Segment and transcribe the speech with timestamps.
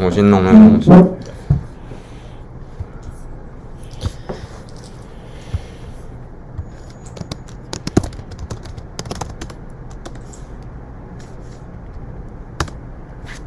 [0.00, 0.90] 我先弄那个东西。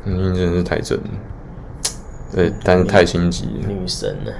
[0.07, 1.05] 你，真是太真了，
[2.31, 3.67] 对，但是太心急了。
[3.67, 4.31] 女神呢？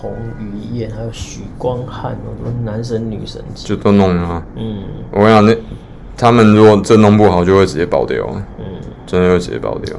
[0.00, 4.40] 彭于晏，还有许光汉，都是男神女神级，就都弄了。
[4.54, 5.56] 嗯，我跟你讲，那
[6.16, 8.24] 他们如果这弄不好，就会直接爆掉。
[8.58, 8.64] 嗯，
[9.06, 9.96] 真的会直接爆掉。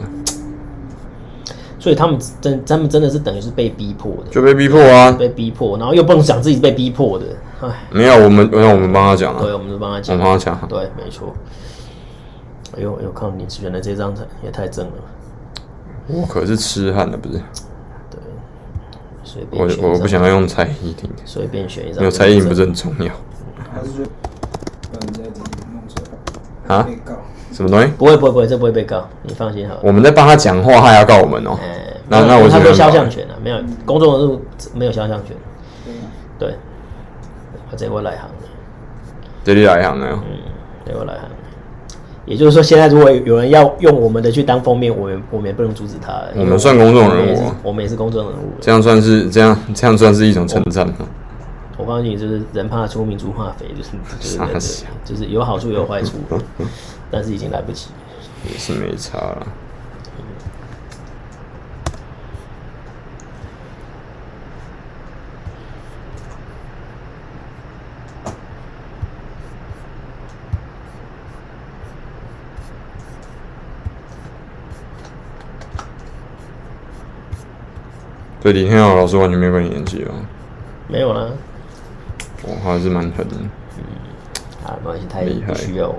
[1.78, 7.26] 所以他们真，他们真的是等于是被逼迫的，就被逼迫啊，被逼迫，然后又不能讲自己是被逼迫的。
[7.60, 9.42] 哎，没有，我们，没有，我们帮他讲啊。
[9.42, 10.58] 对，我们就帮他讲，我帮他讲。
[10.70, 11.34] 对，没错。
[12.78, 14.94] 哎呦，哎呦，看你选的这张也太正了。
[16.08, 17.42] 我可是痴汉的，不是？
[19.52, 22.00] 我我不想要用蔡依林，随便选一张。
[22.00, 23.14] 没有蔡依林不是很重要。
[26.68, 26.88] 啊？
[27.52, 27.88] 什么东西？
[27.98, 29.82] 不会不会不会，这不会被告，你放心好了。
[29.84, 31.58] 我们在帮他讲话，他要告我们哦。
[32.08, 34.42] 那那我他没肖像权啊，没有公众人物
[34.74, 35.36] 没有肖像权。
[36.38, 36.56] 对。
[37.70, 38.48] 他这我来行的。
[39.44, 40.08] 这里来行的。
[40.08, 40.22] 嗯，
[40.86, 41.24] 这我来行。
[42.30, 46.22] 也就是说，现在如果有人要用我们的去当封面，我们我们也不能阻止他。
[46.36, 48.54] 我们算公众人物，我们也是公众人物。
[48.62, 50.94] 这样算是这样，这样算是一种称赞吗？
[51.76, 56.18] 我告诉你，就是人怕出名猪怕肥，就是就是就是有好处也有坏处，
[57.10, 57.88] 但是已经来不及，
[58.46, 59.48] 也是没差了。
[78.42, 80.14] 对，李天耀老师完全没有跟你联系哦。
[80.88, 81.30] 没有啦。
[82.44, 83.36] 我还是蛮狠的。
[83.78, 85.94] 嗯，啊，没关系，他也不需要。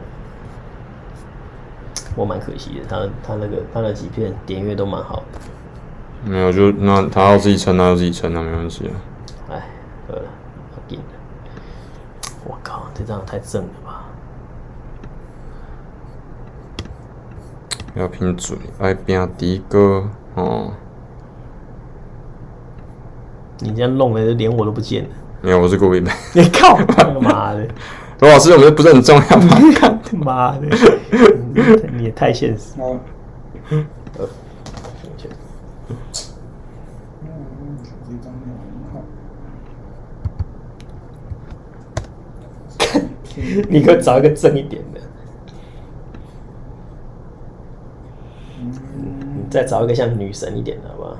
[2.17, 5.39] 我蛮可惜的，他他那个他那几片点阅都蛮好的。
[6.25, 8.93] 没有，就那他要自己撑，他要自己撑，那没关系啊。
[9.51, 9.69] 哎，
[10.09, 10.23] 好了，
[12.45, 14.05] 我我靠，这张太正了吧！
[17.95, 20.73] 要拼嘴，爱拼的哥哦。
[23.63, 25.09] 你这样弄的，连我都不见了。
[25.43, 26.11] 没有，我是郭伟北。
[26.35, 26.77] 你靠！
[27.21, 27.67] 妈的！
[28.21, 29.57] 罗老师，我觉得不是很重要吗？
[29.75, 30.67] 看他妈的！
[31.97, 32.75] 你也太现实。
[34.19, 34.29] 呃，
[43.69, 45.01] 你给我找一个正一点的。
[48.59, 48.71] 你
[49.51, 51.17] 再找一个像女神一点的，好不好？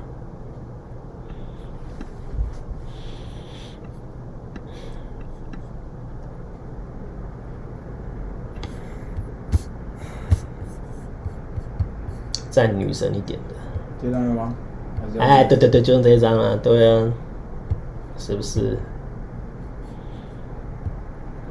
[12.61, 13.55] 再女神一点的，
[14.01, 14.53] 这张有吗？
[15.17, 17.11] 哎，对对对，就用这张啊，对啊，
[18.17, 18.77] 是不是？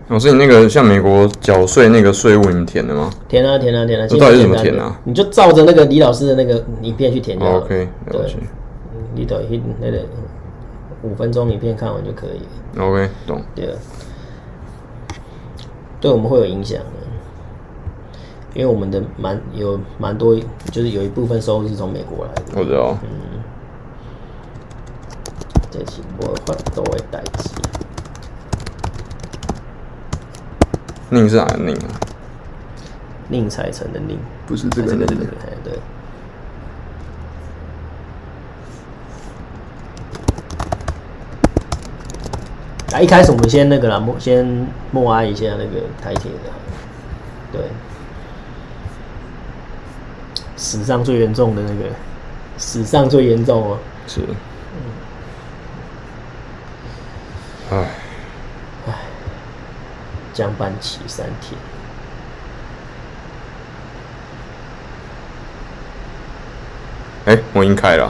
[0.09, 3.11] 老师，你那个像美国缴税那个税务，你们填的吗？
[3.29, 4.99] 填啊填啊填啊，这到底是怎么填啊？
[5.05, 7.59] 你就照着那个李老师的那个影片去填就好了。
[7.59, 8.37] OK，对，
[9.15, 9.99] 你等一那个
[11.03, 12.41] 五分钟影片看完就可以
[12.79, 12.85] 了。
[12.85, 13.43] OK，懂。
[13.55, 13.77] 对啊，
[16.01, 17.00] 对我们会有影响的。
[18.55, 20.35] 因为我们的蛮有蛮多，
[20.73, 22.43] 就是有一部分收入是从美国来的。
[22.57, 22.97] 我知道。
[23.03, 23.09] 嗯。
[25.71, 27.49] 这期我换都会代替。
[31.11, 31.89] 宁是哪个宁啊？
[33.29, 35.23] 宁财神的宁，不是这个这个这个。
[35.23, 35.79] 哎，对。
[42.93, 46.51] 啊，一开始我们先那个啦，默先默哀一下那个台铁的，
[47.53, 47.61] 对。
[50.71, 51.87] 史上最严重的那个，
[52.57, 53.77] 史上最严重哦。
[54.07, 54.21] 是。
[57.73, 57.77] 唉，
[58.87, 58.93] 唉，
[60.33, 61.59] 江半旗三天。
[67.25, 68.09] 哎，我已经开了，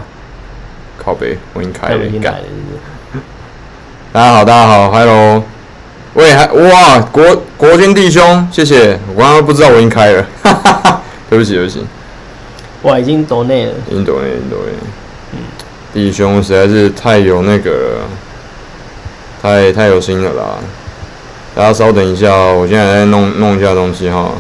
[0.99, 2.31] 靠北，我已经开了，应该。
[4.13, 5.43] 大家好，大家好，Hello。
[6.13, 11.87] 喂，还哇，国国军弟兄，谢谢，我刚刚不知道我已经开了，哈哈哈，对不起，对不起。
[12.83, 14.73] 哇，已经抖内了，已经抖内，已经抖内。
[15.33, 15.39] 嗯，
[15.93, 18.09] 弟兄实在是太有那个了，
[19.43, 20.59] 太太有心了啦！
[21.55, 24.33] 大家稍等一下哦，我现在在弄弄一下东西哈。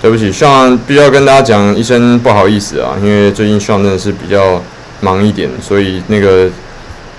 [0.00, 4.60] 对不起，希望必须要跟大家讲一声不好意思啊，因为最近希望真的是比较
[5.00, 6.48] 忙一点，所以那个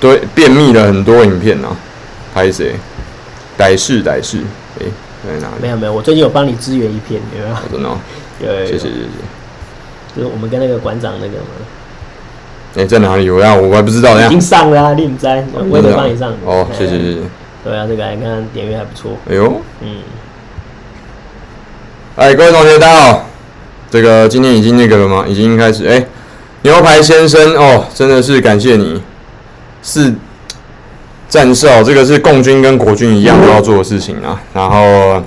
[0.01, 1.75] 对便秘了很多影片啊，
[2.33, 2.74] 拍谁？
[3.57, 4.39] 歹势歹势，
[4.81, 4.86] 哎，
[5.25, 5.62] 在哪里？
[5.62, 7.56] 没有没有，我最近有帮你支援一片，有没有？
[7.71, 7.89] 真的，
[8.45, 9.43] 有，有，谢谢谢谢。
[10.15, 11.45] 就是我们跟那个馆长那个嘛。
[12.75, 13.30] 哎，在哪里？
[13.30, 14.19] 我呀，我还不知道。
[14.19, 16.33] 已经上了啊，你不在，我也帮你上。
[16.44, 17.19] 哦，谢谢谢谢。
[17.63, 19.12] 对啊，这个你看点阅还不错。
[19.30, 19.98] 哎呦，嗯。
[22.15, 23.27] 哎，各位同学，大家好。
[23.92, 25.24] 这个今天已经那个了吗？
[25.27, 25.86] 已经开始。
[25.86, 26.04] 哎，
[26.63, 29.01] 牛排先生哦，真的是感谢你。
[29.83, 30.12] 是
[31.30, 34.42] 战哨，这个是共军跟国军一样都要做的事情啊。
[34.54, 35.21] 然后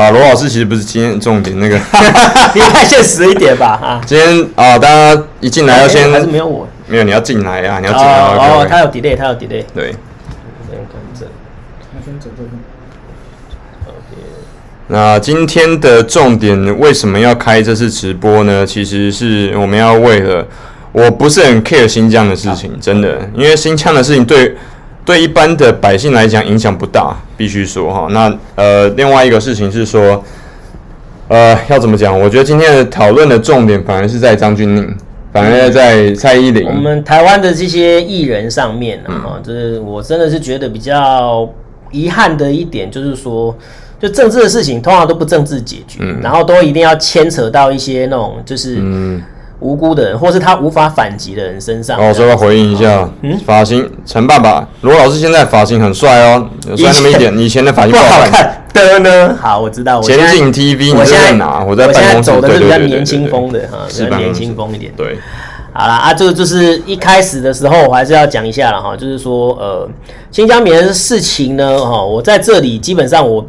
[0.00, 1.76] 啊，罗老师其实不是今天重点那个，
[2.54, 4.00] 你太现实一点吧啊。
[4.06, 8.60] 今天啊，大家一进来要先还是没有我，没有你要进来啊，你要进来哦。
[8.60, 9.64] 哦，他有 delay，他有 delay。
[9.74, 9.94] 对。
[14.92, 18.66] 那今天的重点为什么要开这次直播呢？
[18.66, 20.44] 其实是我们要为了，
[20.90, 24.56] 我不是很 care 新疆的事情，真的，因为新疆的事情对
[25.04, 28.06] 对一般的百姓来讲影响不大，必须说哈。
[28.10, 30.22] 那呃，另外一个事情是说，
[31.28, 32.18] 呃，要怎么讲？
[32.18, 34.94] 我觉得今天的讨论的重点反而是在张钧甯，
[35.32, 36.66] 反而在蔡依林。
[36.66, 41.48] 我们台湾的这些艺人上面啊，就是我真的是觉得比较
[41.90, 43.56] 遗憾的一点，就是说。
[44.00, 48.76] 就政治的事情通常都不政治解决，嗯、然后都一定要牵扯到一些那种就是
[49.60, 51.98] 无辜的人，嗯、或是他无法反击的人身上。
[52.00, 59.36] 哦，所以要回应一下，嗯，发型陈爸爸罗老师现在发型很帅哦，帅那么一点， 以前的发型不好看的呢。
[59.40, 60.00] 好，我知道。
[60.00, 61.64] 前进 TV，你在哪？
[61.64, 64.92] 我在办公室，走的是比较年轻风的哈，比较年轻风一点。
[64.96, 65.18] 对，
[65.72, 69.88] 好了啊，这个就是一开始的时候，我还是要讲一下了哈，就是说呃，
[70.30, 73.44] 新疆棉的事情呢，哈，我在这里基本上我。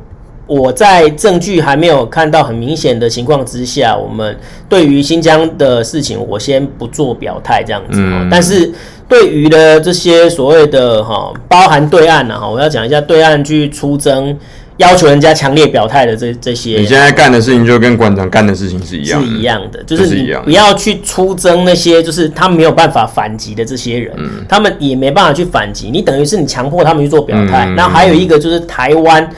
[0.51, 4.37] 我在证据还没有看到很明显的情况之下，我们
[4.67, 8.01] 对于新疆的事情，我先不做表态这样子。
[8.01, 8.27] 嗯。
[8.29, 8.69] 但是
[9.07, 14.37] 对于的这些所谓的哈，包含对岸呢哈，我要讲一下对岸去出征，
[14.75, 16.71] 要求人家强烈表态的这这些。
[16.71, 19.21] 你现在干的事情就跟馆长干的事情是一样。
[19.21, 24.13] 是一样的，就是你不要去出征那些就是他没有办法反击的这些人，
[24.49, 27.65] 他们也没办法去反击，你等于是你强迫他们去做表态。
[27.77, 29.29] 那还有一个就是台湾。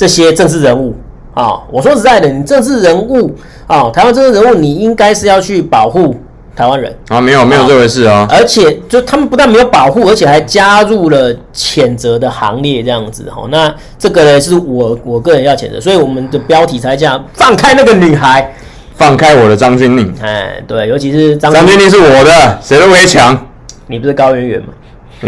[0.00, 0.94] 这些政治人物
[1.34, 3.30] 啊，我说实在的，你政治人物
[3.66, 6.16] 啊，台湾政治人物，你应该是要去保护
[6.56, 13.46] 台湾人啊，没有没有这回事啊，而且就他们不但没有保护，而且还加入了谴责的行列，这样子哈。
[13.50, 18.54] 那这个呢，是我我个人要谴责，所以我们的标题才这样，放开那个女孩，
[18.94, 20.10] 放开我的张钧甯。
[20.22, 23.38] 哎，对，尤其是张张钧甯是我的，谁都不可以抢。
[23.86, 24.68] 你不是高圆圆吗？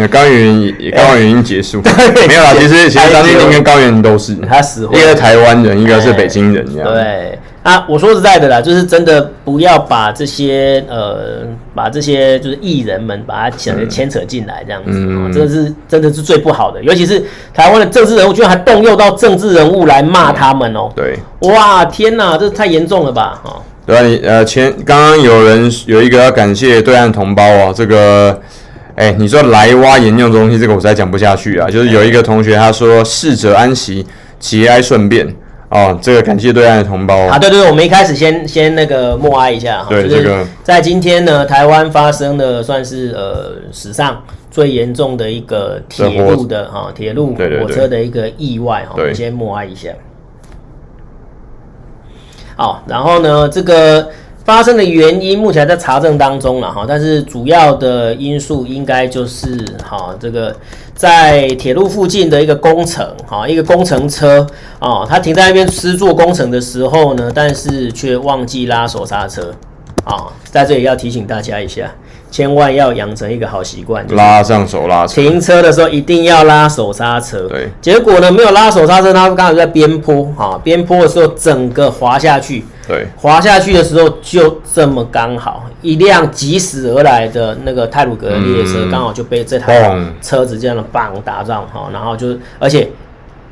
[0.08, 1.82] 高圆圆，高圆圆已经结束，
[2.26, 2.54] 没有啦。
[2.58, 6.88] 其实其实张钧甯跟高圆圆都是，他死，一个是台湾人，一个是北京人，这样。
[6.88, 16.82] 对啊，我说实在的啦，就是真的不要把这些呃，把这些就是艺人们把他想牵扯进来这样子，这个是真的是最不好的。
[16.82, 17.22] 尤其是
[17.52, 20.90] 台湾的政治人物，居然还动用到政治人物来骂他们哦。
[20.96, 23.38] 对，哇，天哪，这太严重了吧？
[23.44, 28.40] 哈，对啊，你呃，前刚刚有人有一个要感谢对岸同胞啊，这个。
[28.94, 31.68] 哎、欸，你说来挖沿用东西，这个我实在讲不下去啊。
[31.68, 34.06] 就是有一个同学他说“逝者安息，
[34.38, 35.34] 节哀顺变”
[35.70, 37.38] 哦，这个感谢对岸的同胞啊。
[37.38, 39.86] 对对对，我们一开始先先那个默哀一下哈。
[39.88, 49.88] 对，这个在今天呢，台湾发生的算是呃史上最严重的一个铁路的哈铁路火车的一个意外哈，我们先默哀一下。
[52.56, 54.06] 好，然后呢这个。
[54.44, 60.54] 发生的原因目前还在查证当中了哈，但是主要的因素应该就是哈，这个
[60.94, 64.46] 在铁路附近的一个工程哈，一个工程车
[64.78, 69.54] 啊，它停在那边施做工程的时候呢，但是却忘记拉手刹车
[70.04, 71.90] 啊，在这里要提醒大家一下。
[72.32, 75.20] 千万要养成一个好习惯，拉上手刹车。
[75.20, 77.46] 停车的时候一定要拉手刹车。
[77.46, 82.64] 对，结果呢，没有拉手刹车，他刚好在边坡啊，边坡的时候整个滑下去。
[82.86, 92.88] 对，滑下去的时候就这么刚好，一辆疾驶而来的那个泰鲁阁列车刚好就被这台车子这样的棒打中哈，然后就而且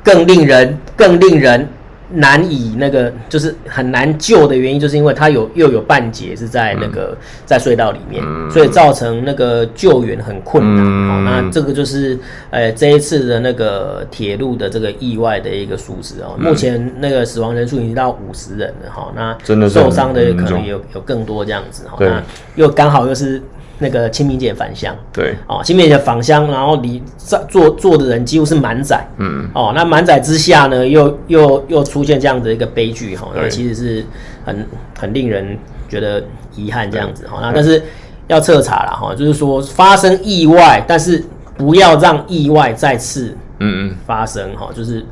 [0.03, 1.69] 更令人更令人。
[2.13, 10.85] 难以那个就是很难救的原因，就是因为它有又有半截是在那个在隧道里面，所以造成那个救援很困难。
[11.09, 12.19] 好，那这个就是
[12.51, 16.37] 呃这一次的那个铁路的这个意外的一个数字哦。
[16.39, 21.97] 目前那个死亡人数已经到五十人了哈，那受伤的可能有有更多这样子哈。
[22.01, 22.23] 那
[22.57, 23.41] 又刚好又是。
[23.83, 27.03] 那个清明节返乡，对，哦，清明节返乡，然后你
[27.49, 34.05] 坐坐的人几乎是满载，嗯，哦，那满载之下呢，又又又出现这样的一个悲剧，哈，那其实是
[34.45, 34.67] 很
[34.99, 35.59] 很令人
[35.89, 36.23] 觉得
[36.55, 37.83] 遗憾这样子，哈，那但是
[38.29, 41.25] 要彻查了，哈，就是说发生意外，但是
[41.57, 43.97] 不要让意外再次嗯嗯。
[44.07, 45.05] 发生哈，就是，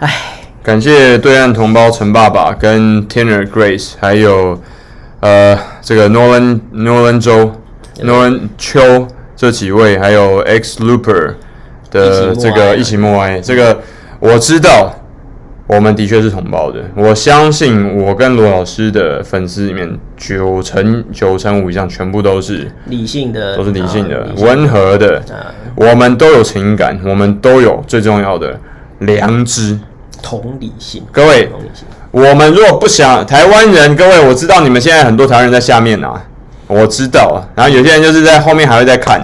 [0.00, 0.12] 唉，
[0.64, 4.60] 感谢对岸同胞陈爸爸跟 Tanner Grace，还有
[5.20, 7.52] 呃这个 Nolan Nolan 周
[8.02, 11.34] Nolan 秋这几位，还有 X Looper
[11.90, 13.80] 的这个一起默哀，这个
[14.18, 14.94] 我知道。
[15.66, 25.22] 我们的确是同胞的，我相信我跟罗老师的粉丝里面九成九成五以上全部都是理性的，都是理性的、温和的。
[25.74, 28.60] 我们都有情感，我们都有最重要的
[28.98, 29.78] 良知、
[30.22, 31.02] 同理心。
[31.10, 31.48] 各位，
[32.10, 36.22] 我们如果不想台湾人，各位，我知道你们现在很多台湾人在下面啊，
[36.80, 39.20] 我知道啊，然后有些人就是在后面还会再看。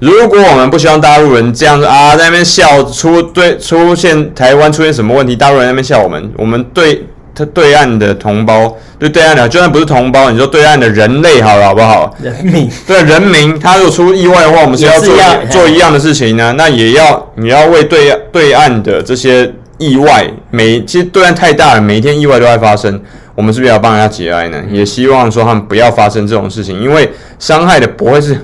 [0.00, 12.14] 如果我们不希望大陆人这样子啊，在那边笑出对出现台湾出现什么问题，大陆人在那边笑我们，我们对他对岸的同胞，对对岸的就算不是同胞，你说对岸的人类好了好不好？
[12.20, 16.52] 人民对人民，他如果出意外的话，我们是要做要做一样的事情呢？
[16.58, 23.00] 那也要你要为对对岸的这些意外，每其实对岸太大了，每一天意外都在发生，
[23.34, 24.62] 我们是不是要帮人家节哀呢？
[24.70, 28.38] 也希望说他们不要发生这种事情，因为伤害的不会是。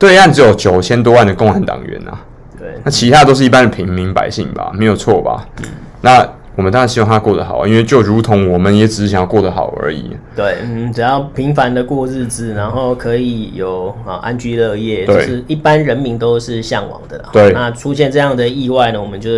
[0.00, 2.20] 对岸只有九千多万的共产党员呐、啊，
[2.56, 5.44] 对，那其他都是一般的平民百姓吧，没有错吧？
[5.60, 5.64] 嗯，
[6.02, 6.24] 那
[6.54, 10.16] 我们当然希望他过得好，因为就如同我们也只是想要过得好而已。
[10.36, 17.24] 对，嗯，只要平凡的过日子，然后可以有啊安居乐业，就是一般人民都是向往的。
[17.32, 19.30] 对，那出现这样的意外呢，我们就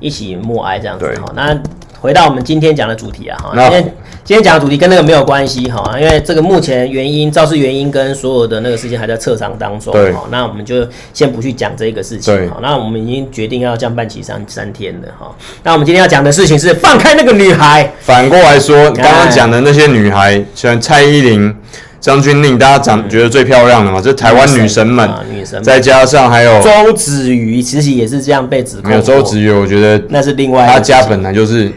[0.00, 1.04] 一起默哀这样子。
[1.04, 1.56] 对，好，那。
[2.00, 15.30] 回到我们今天讲的主题啊，哈，今天今天讲的主题跟那个没有关系哈，因为这个目前原因肇事原因跟所有的那个事情还在彻查当中，对，那我们就先不去讲这个事情，对，那我们已经决定要降半旗三三天了哈，
[15.62, 17.92] 那我们今天要讲的事情是放开那个女孩。
[18.00, 21.54] 反过来说，刚刚讲的那些女孩，像蔡依林、
[22.00, 28.88] 张钧甯，大家长觉得最漂亮的嘛，这台湾女神们，女神，再加上还有周子瑜，其实也是这样被指控。
[28.88, 31.70] 没有周子瑜，我觉得那是另外，他家本来就是。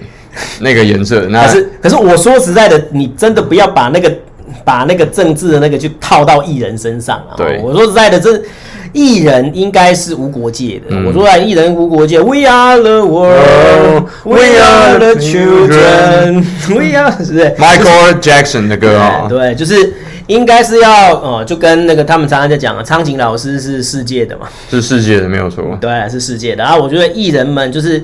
[0.59, 4.11] 那个颜色，那可是可是我说实在的，你真的不要把那个
[4.65, 7.35] 把那个政治的那个去套到艺人身上啊！
[7.37, 8.41] 对，我说实在的，这
[8.93, 10.85] 艺人应该是无国界的。
[10.89, 19.27] 嗯、我说艺人无国界，We are the world, We are the children, We are 是不是 Michael Jackson 的歌啊？
[19.27, 19.93] 对，就是
[20.27, 26.63] 应该是要哦，就跟那个他们常常在讲啊，苍井老师是世界的嘛，是世界的没有错，对，是世界的。
[26.63, 28.03] 然后我觉得艺人们就是。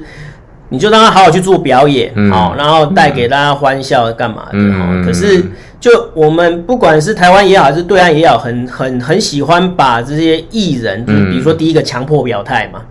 [0.70, 4.54] 你就让他好好去做表演，好、嗯，然后带给大家欢笑，干嘛的？
[4.54, 5.44] 嗯、可是，
[5.80, 12.82] 就我们不管是台湾也好，还是对岸也好，很很很喜欢把这些艺人，就是比如说第一个强迫表态嘛。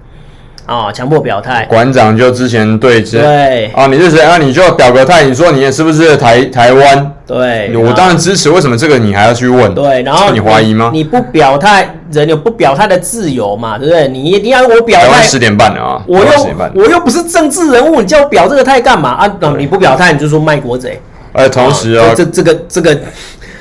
[0.68, 4.36] 啊，强迫表态，馆长就之前对对啊，你是谁啊？
[4.36, 7.10] 你就要表个态，你说你是不是台台湾？
[7.26, 8.50] 对，我当然支持。
[8.50, 9.74] 为什么这个你还要去问？
[9.74, 10.90] 对，然后你怀疑吗？
[10.92, 13.78] 你不表态，人有不表态的自由嘛？
[13.78, 14.06] 对不对？
[14.08, 15.22] 你一定要我表态。
[15.22, 16.02] 十点半了啊！
[16.06, 19.36] 我又我又不是政治人物，你叫我表这个态干嘛啊？
[19.56, 21.00] 你不表态，你就说卖国贼。
[21.32, 22.94] 哎，同时啊，这这个这个，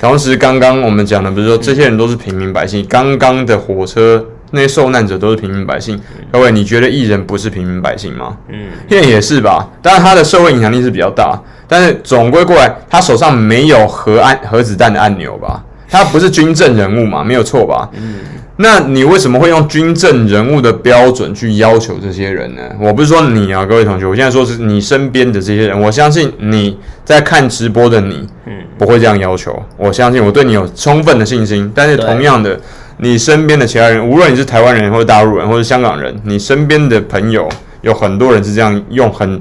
[0.01, 4.25] 同时刚刚我们讲的比如说这些人都是平民百姓，刚刚的火车。
[4.51, 5.99] 那些受难者都是平民百姓，
[6.31, 8.37] 各位，你觉得艺人不是平民百姓吗？
[8.47, 9.67] 嗯，现在也是吧。
[9.81, 11.37] 当然，他的社会影响力是比较大，
[11.67, 15.61] 但是总归过来，他手上没有核按核子弹的按钮吧？
[15.89, 17.23] 他不是军政人物嘛？
[17.23, 17.89] 没有错吧？
[17.93, 18.19] 嗯，
[18.55, 22.61] 那你为什么会用军政人物的标准去要求这些人呢？
[22.79, 25.79] 我不是说你啊，各位同学，我现在说是你身边的这些人。
[25.79, 29.57] 我相信你在看直播的你，嗯，不会这样要求。
[29.75, 32.57] 我相信我对你有充分的信心，但是同样的。
[32.99, 37.47] 你身边的其他人，无论你是台湾人或者大陆人或者香港人，你身边的朋友
[37.81, 39.39] 有很多人是这样用很，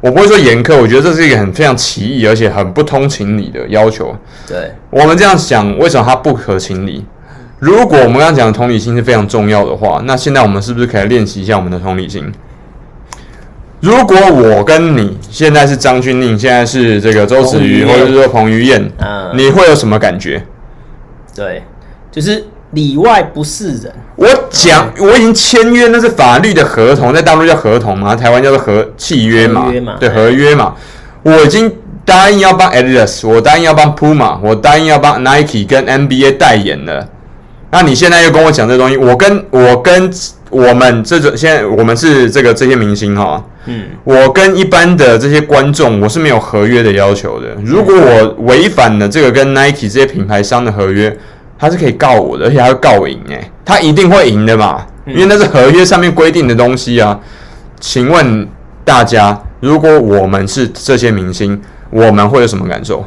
[0.00, 4.16] 我不会说严苛，我觉得这是一个很非常奇异而且很不通情理的要求。
[4.46, 7.04] 对，我们这样想，为什么它不合情理？
[7.58, 12.32] 如果我们刚刚讲的同理心是非常重要的话，那现在我们是不是可以练习一下我们的同理心？
[13.80, 20.40] 如果我跟你现在是张钧甯，现在是这个周子瑜，或者是说彭于晏，嗯，你会有什么感觉？
[21.34, 21.64] 对，
[22.12, 22.44] 就是。
[22.74, 23.92] 里外不是人。
[24.16, 30.74] 我讲，我已经签约，那是法律的合同，在大陆叫合同嘛，台湾叫做合契约嘛，对，合约嘛。
[31.22, 31.72] 我已经
[32.04, 37.08] 答应要帮 Adidas，我答应要帮 Puma，我答应要帮 Nike 跟 NBA 代言了。
[37.70, 40.08] 那你现在又跟我讲这东西，我跟我跟
[40.50, 47.48] 我们这种现在我们是这个这些明星哈，嗯，我跟一般的这些观众，我是没有合约的要求的。
[47.64, 51.18] 如果我违反了这个跟 Nike 这些品牌商的合约，
[51.58, 57.18] 他是可以告我的，而且他会告我赢诶，他一定会赢的嘛，因为那是合约上面规定的东西啊。
[57.80, 58.48] 请问
[58.84, 63.04] 大家，如果我们是这些明星，我们会有什么感受？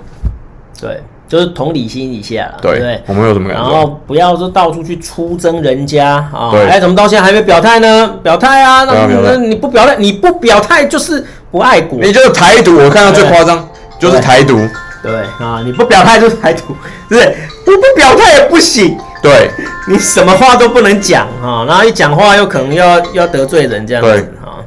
[0.79, 3.01] 对，就是同理心一下了，对对？
[3.07, 3.63] 我们有什么感受？
[3.63, 8.07] 然后不要说到处去出征人家啊，对哎，怎么到现在还没表态呢？
[8.21, 8.83] 表态啊！
[8.85, 12.77] 那那你不表态，你不表态就是不爱国，你就是台独。
[12.77, 14.59] 我看到最夸张就是台独，
[15.07, 16.75] 对啊，你不表态就是台独，
[17.09, 17.37] 对不对？
[17.65, 19.49] 不不表态也不行，对，
[19.87, 24.09] 你什么话都不能讲啊，然后一讲话又可能要要得罪人这样子
[24.43, 24.59] 啊。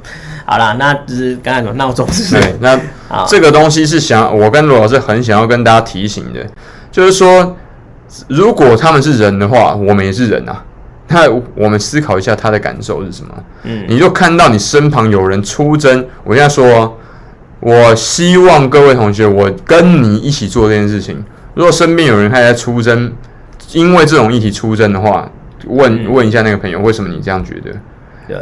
[0.45, 2.79] 好啦，那就是刚才说闹钟是对，那
[3.29, 6.45] 这个东西是想我跟罗老师很想要跟大家提醒的，
[6.91, 7.57] 就是说，
[8.27, 10.65] 如果他们是人的话，我们也是人啊。
[11.13, 13.35] 那我们思考一下他的感受是什么？
[13.65, 16.97] 嗯，你就看到你身旁有人出征，我现在说，
[17.61, 21.23] 我希望各位同学，我跟你一起做这件事情。
[21.55, 23.13] 如果身边有人还在出征，
[23.73, 25.31] 因为这种议题出征的话，
[25.67, 27.71] 问问一下那个朋友，为什么你这样觉得？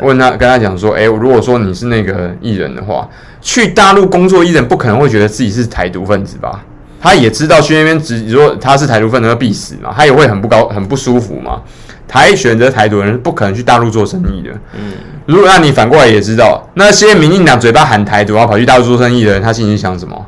[0.02, 3.08] 问他，跟他讲说，诶、欸，如果说你是那个艺人的话，
[3.40, 6.62] 去大陆工作艺人不可能会觉得自己是台独分子吧？
[7.00, 11.62] 他也知道去那边，只如果他是台独分子会必死嘛，他也会很不高、很不舒服嘛。
[12.08, 14.50] 台选择台独的人是不可能去大陆做生意的。
[14.72, 14.92] 嗯，
[15.26, 20.26] 如果让你反过来也知道，那些民进党嘴巴喊台独，然后跑去大陆做生意的人，他心里想什么？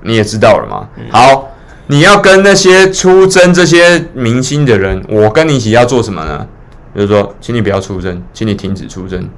[0.00, 0.88] 你也知道了嘛？
[1.10, 1.50] 好，
[1.88, 6.46] 你要跟那些出征这些明星的人，我跟你一起要做什么呢？
[6.94, 9.28] 就是说，请你不要出征，请你停止出征，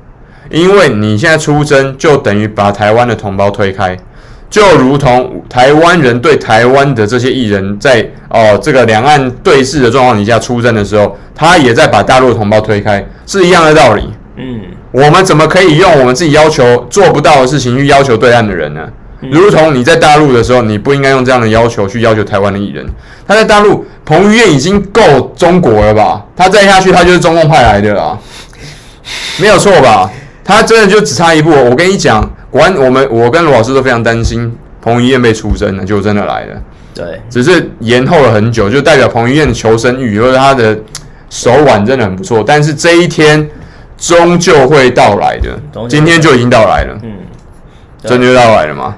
[0.50, 3.97] 因为你现在出征就等于把台湾的同胞推开，
[4.50, 14.02] 就如同台湾人对台湾的这些艺人在哦这个两岸对峙的状况底下出征的时候，他也在把大陆同胞推开，是一样的道理。
[14.37, 18.80] 嗯，我们怎么可以用我们自己要求做不到的事情去要求对岸的人呢？
[19.30, 22.85] 如同你在大陆的时候，你不应该用这样的要求去要求台湾的艺人。
[23.28, 26.25] 他在大陆，彭于晏已经够中国了吧？
[26.35, 28.19] 他再下去，他就是中共派来的啦，
[29.38, 30.11] 没有错吧？
[30.50, 31.50] 他真的就只差一步。
[31.50, 34.52] 我跟你讲，果然我们我跟罗老师都非常担心
[34.83, 36.62] 彭于晏被出征了，就真的来了。
[36.95, 40.76] 对，只是延后了很久，就代表彭于晏的求生欲或者他的
[41.30, 42.42] 手腕真的很不错。
[42.45, 43.49] 但是这一天
[43.97, 46.99] 终究会到来的，今天就已经到来了。
[47.02, 47.12] 嗯，
[48.02, 48.97] 真就到来了吗？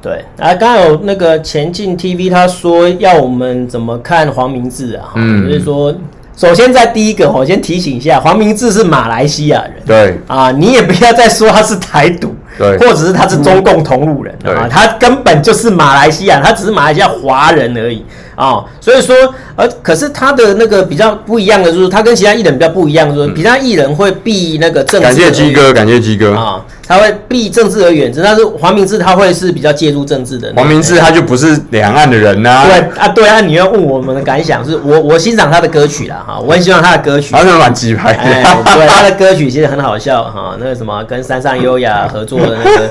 [0.00, 5.10] 对，啊，刚刚有那个前进 TV，他说要我们怎么看黄明志啊？
[5.16, 5.94] 嗯，就是说，
[6.38, 10.16] 首先在第一个，我先提醒一下，黄明志是马来西亚人，对。
[10.28, 14.32] 啊，你也不要再说他是台独，对，或者是他是中共同路人。
[14.44, 18.04] 啊，他根本就是马来西亚，他只是马来西亚华人而已
[18.38, 19.16] 啊，所以说，
[19.56, 26.64] 呃，可是他的那个比较不一样的就是，他跟其他艺人比较不一样，就是其他艺人会避那个政治，感谢鸡哥，感谢鸡哥啊。
[26.86, 30.50] 他会避政治而远之，但是黄明志他会是比较介入政治的。
[30.56, 32.64] 黄明志他就不是两岸的人呐、啊。
[32.64, 37.34] 对啊，对啊，你要问我们的感想，是我我欣赏他的歌曲啦哈，我很喜欢他的歌曲。
[37.34, 42.88] 他是蛮鸡排对，他的歌曲其实很好笑哈，那个什么跟山上优雅合作的那个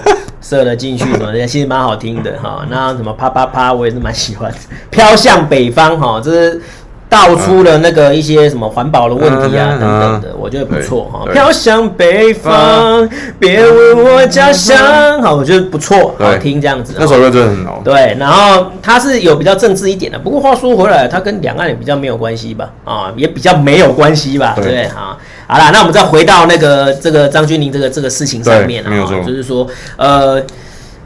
[0.47, 2.65] 射了进去什么的，其实蛮好听的哈。
[2.69, 4.53] 那什么啪啪啪，我也是蛮喜欢。
[4.89, 6.61] 飘向北方哈，这是。
[7.09, 11.25] 道出了那个一些什么环保的问题啊等等的，我觉得不错哈。
[11.31, 13.07] 飘向北方，
[13.39, 16.93] 别问我家乡，好，我觉得不错，好听这样子。
[16.99, 17.81] 那首歌真的很好。
[17.83, 22.69] 对，然后它是有比较政治一点的，不过话说回来，它跟两岸也比较没有关系吧？
[22.83, 24.53] 啊，也比较没有关系吧？
[24.61, 25.17] 对，啊，
[25.47, 28.89] 好啦，那我们再回到那个这个张钧甯这个这个事情上面啊，
[29.25, 29.65] 就是说，
[29.95, 30.43] 呃。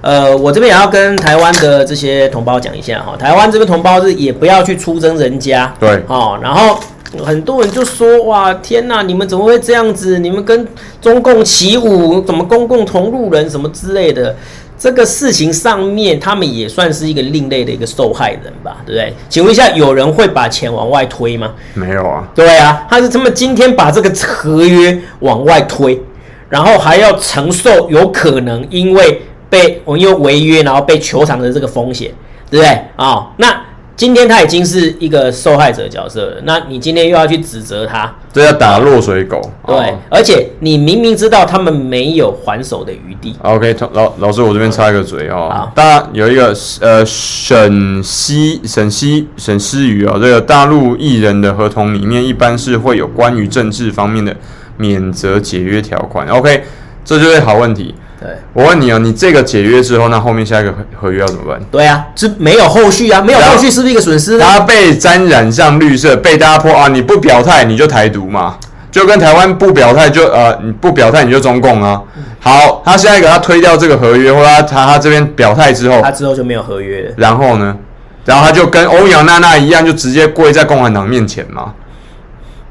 [0.01, 6.79] 呃，我这边也要跟台湾的这些同胞讲一下哈，台湾这边同胞是也不要去出征人家，对，哦，然后
[7.23, 10.17] 很多人就说哇，天哪，你们怎么会这样子？
[10.17, 10.67] 你们跟
[10.99, 14.35] 中共起舞，怎么公共同路人什么之类的？
[14.75, 19.13] 这个事情上面，他们也算是一个另类的一个受害人吧，对不对？
[19.29, 21.53] 请问一下，有人会把钱往外推吗？
[21.75, 22.27] 没有啊。
[22.33, 26.01] 对啊，他是他们今天把这个合约往外推，
[26.49, 29.21] 然后还要承受有可能因为。
[29.51, 32.09] 被我们因为违约，然后被求偿的这个风险，
[32.49, 33.05] 对不对啊？
[33.05, 33.63] 哦，那
[33.97, 39.39] 今天他已经是一个受害者角色了，那你今天又要去指责他，这要打落水狗。
[39.67, 43.35] 对，哦，而且你明明知道他们没有还手的余地。
[43.43, 45.49] OK，老老师，我这边插一个嘴哦。
[45.53, 54.35] 好，大家有一个呃沈西沈西沈思雨啊，这个大陆艺人的合同里面一般是会有关于政治方面的
[54.77, 56.25] 免责解约条款。
[56.29, 56.63] OK，
[57.05, 57.93] 这就是好问题。
[58.21, 61.59] 对，我问你哦，你这个解约之后，那后面下一个合合约要怎么办？
[61.71, 64.45] 对啊，这没有后续啊，没有后续是不是一个损失呢？
[64.47, 68.57] 他被沾染上绿色，被大家泼啊，你不表态你就台独嘛，
[68.91, 71.99] 就跟台湾不表态就呃你不表态你就中共啊。
[72.39, 77.13] 好，他下一个他推掉这个合约，或者他他他这边表态之后，他之后就没有合约了。
[77.17, 77.75] 然后呢？
[78.23, 81.73] 然后他就跟欧阳娜娜一样，就直接跪在共产党面前嘛。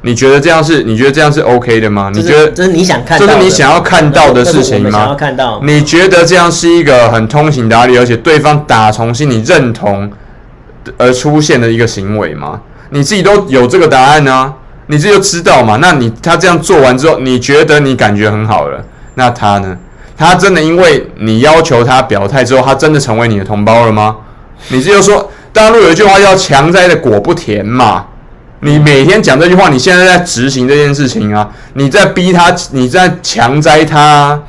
[0.02, 0.82] 你觉得这样是？
[0.82, 2.10] 你觉得这样是 OK 的吗？
[2.14, 4.90] 你觉得这是你想看，这是你想要看到的事情吗？
[4.90, 5.60] 想要看到。
[5.62, 10.10] 你觉得这样是一个很通情达理，而且对方打从心里认同
[10.96, 12.60] 而出现的一个行为吗？
[12.90, 14.54] 你自己都有这个答案呢、啊，
[14.86, 15.76] 你自己就知道嘛。
[15.82, 18.82] 那你他这样做完之后，你觉得你感觉很好了，
[19.16, 19.76] 那他呢？
[20.16, 24.16] 他真的因为你要求他表态之后，他真的成为你的同胞了吗？
[24.68, 28.06] 你这就说大陆有一句话叫“强摘的果不甜”嘛。
[28.60, 34.42] 你每天讲这句话，你现在在执行这件事情啊，你在逼他，你在强摘他、啊，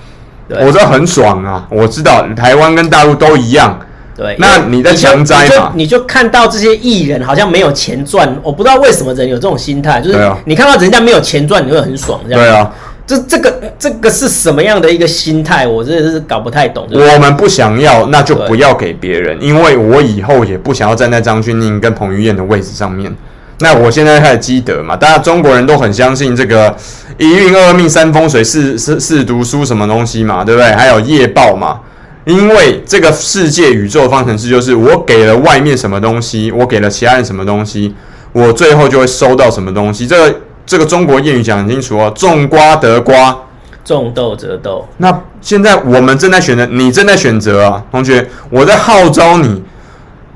[0.60, 1.66] 我这很爽啊！
[1.70, 3.80] 我知道台湾跟大陆都一样。
[4.14, 5.72] 对，那你在强摘嘛？
[5.74, 12.44] 你就看到这些艺人好像没有钱赚，我不知道为什么人有这种心态，就是你看到人家没有钱赚，你会很爽，这样。
[12.44, 12.70] 对啊，
[13.08, 15.66] 这这个这个是什么样的一个心态？
[15.66, 16.86] 我真的是搞不太懂。
[16.92, 23.16] 我们不想要，那就不要给别人，因为我以后也不想要站在张钧甯跟彭于晏的位置上面。
[23.62, 26.76] 那我现在开始积德嘛，大家中国人都很相信这个
[27.18, 30.72] 一运二命三风水四四四读书什么东西嘛，对不对？
[30.72, 31.80] 还有业报嘛。
[32.24, 37.96] 因为这个世界宇宙方程式就是我给了外面什么东西，我给了其他人什么东西，
[38.32, 40.06] 我最后就会收到什么东西。
[40.06, 43.36] 这个这个中国谚语讲很清楚哦，种瓜得瓜，
[43.84, 44.88] 种豆得豆。
[44.98, 49.64] 那现在我们正在选择，你正在选择啊，同学，我在号召你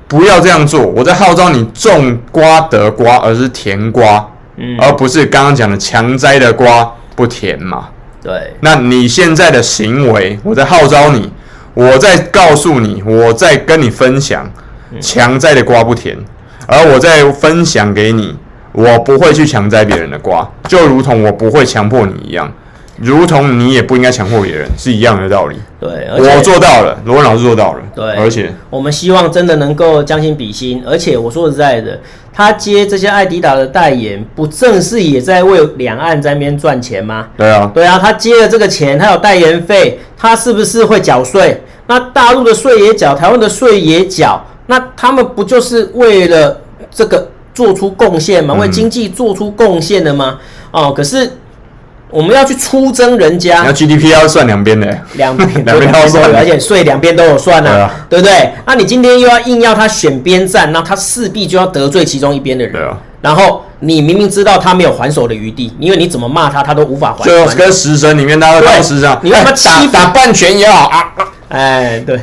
[0.07, 7.87] 不要这样做，我在号召你种瓜得瓜，而是甜瓜，嗯，而不是刚刚讲的强摘的瓜不甜嘛。
[8.21, 11.31] 对，那你现在的行为，我在号召你。
[11.73, 14.49] 我在告诉你，我在跟你分享，
[15.01, 16.17] 强摘的瓜不甜，
[16.67, 18.33] 而我在分享给你，
[18.71, 22.49] 我不会去强摘别人的瓜，就如同我不会强迫你一样，
[22.97, 25.57] 如同你也不应该强迫别人，是一样的道理。
[25.79, 27.79] 对，而且我做到了，罗文老师做到了。
[27.93, 31.99] 对，而且我们希望真的能够将心比心，而且我说实在的，
[32.33, 37.27] 他接这些爱迪达的代言，不正是也在为两岸在那边赚钱吗？
[37.37, 41.61] 对啊，对啊，他接了这个钱，他有代言费，他是不是会缴税？
[41.87, 48.55] 那大陆的税也缴，台湾的税也缴，那他们不就是为了这个做出贡献吗？
[48.55, 50.39] 为经济做出贡献的吗？
[50.71, 51.29] 哦，可是
[52.15, 58.53] 我们要去出征人家，那 GDP 要算两边的，两边 两边都算，而且税两边都有算啊，对，啊对不对？
[58.65, 62.97] 那你今天又要硬要他选边站，那他势必就要得罪其中一边的人，对啊。
[63.19, 67.25] 然后你明明知道他没有还手的余地，因为你怎么骂他，他都无法还。
[67.25, 71.11] 就跟食神里面那个大食神，你让他欺打半拳也好啊。
[71.49, 72.17] 哎，对，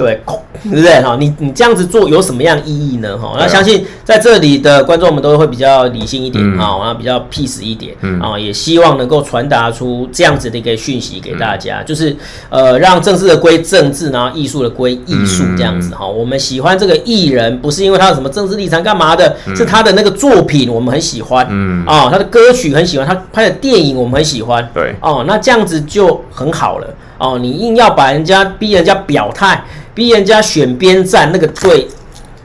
[0.00, 0.18] 对，
[0.64, 1.02] 对不对？
[1.02, 3.18] 哈，你你这样子做有什么样意义呢？
[3.18, 12.16] 哈，那相信在这里的观众们都会比较理性一点啊，然后比较 peace 一点啊，也希望能够传达出这样子的一个讯息给大家，就是
[12.48, 16.06] 呃，让政治的归政治，然后艺术的归艺术，这样子哈。
[16.06, 26.86] 我们喜欢这个艺人，不是因为他有什么政治立场干嘛的，是他的那个作品我们很喜欢，嗯啊，他的歌曲很喜欢，他拍的电影我们很喜欢，对哦，那这样子就很好了。
[27.20, 29.62] 哦，你硬要把人家逼人家表态，
[29.94, 31.86] 逼人家选边站，那个对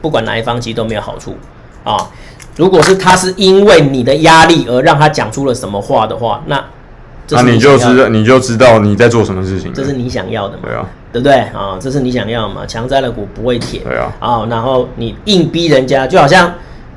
[0.02, 1.34] 不管哪一方其实都没有好处
[1.82, 1.96] 啊。
[2.56, 6.62] 如果是他是因为你的压力而让他讲出了什么话的话，那
[7.30, 10.64] 那你就知道你就知道你在做什么事情，这是你想要的嘛？
[10.64, 11.78] 对啊，对不对啊？
[11.80, 12.66] 这是你想要的嘛？
[12.66, 14.12] 强摘了果不会甜，对啊。
[14.20, 16.52] 啊，然后你硬逼人家，就好像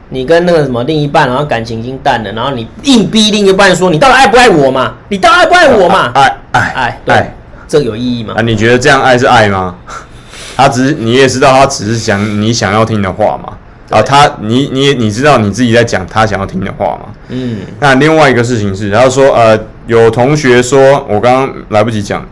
[0.09, 4.95] 你跟那个什么另一半，然后感情已经淡了，然后你硬逼另一半说，你到底爱不爱我嘛？
[5.07, 6.11] 你到底爱不爱我嘛？
[6.13, 7.31] 爱爱爱，对。
[7.69, 8.33] 这有意义吗？
[8.35, 9.75] 啊，你觉得这样爱是爱吗？
[10.57, 13.53] 他只是你也知道，他只是讲你想要听的话嘛。
[13.89, 17.13] 啊，他你你也你知道你自己在讲他想要听的话嘛。
[17.29, 17.59] 嗯。
[17.79, 22.25] 那另外一个事情是，然后说呃，有同学说我刚刚来不及讲，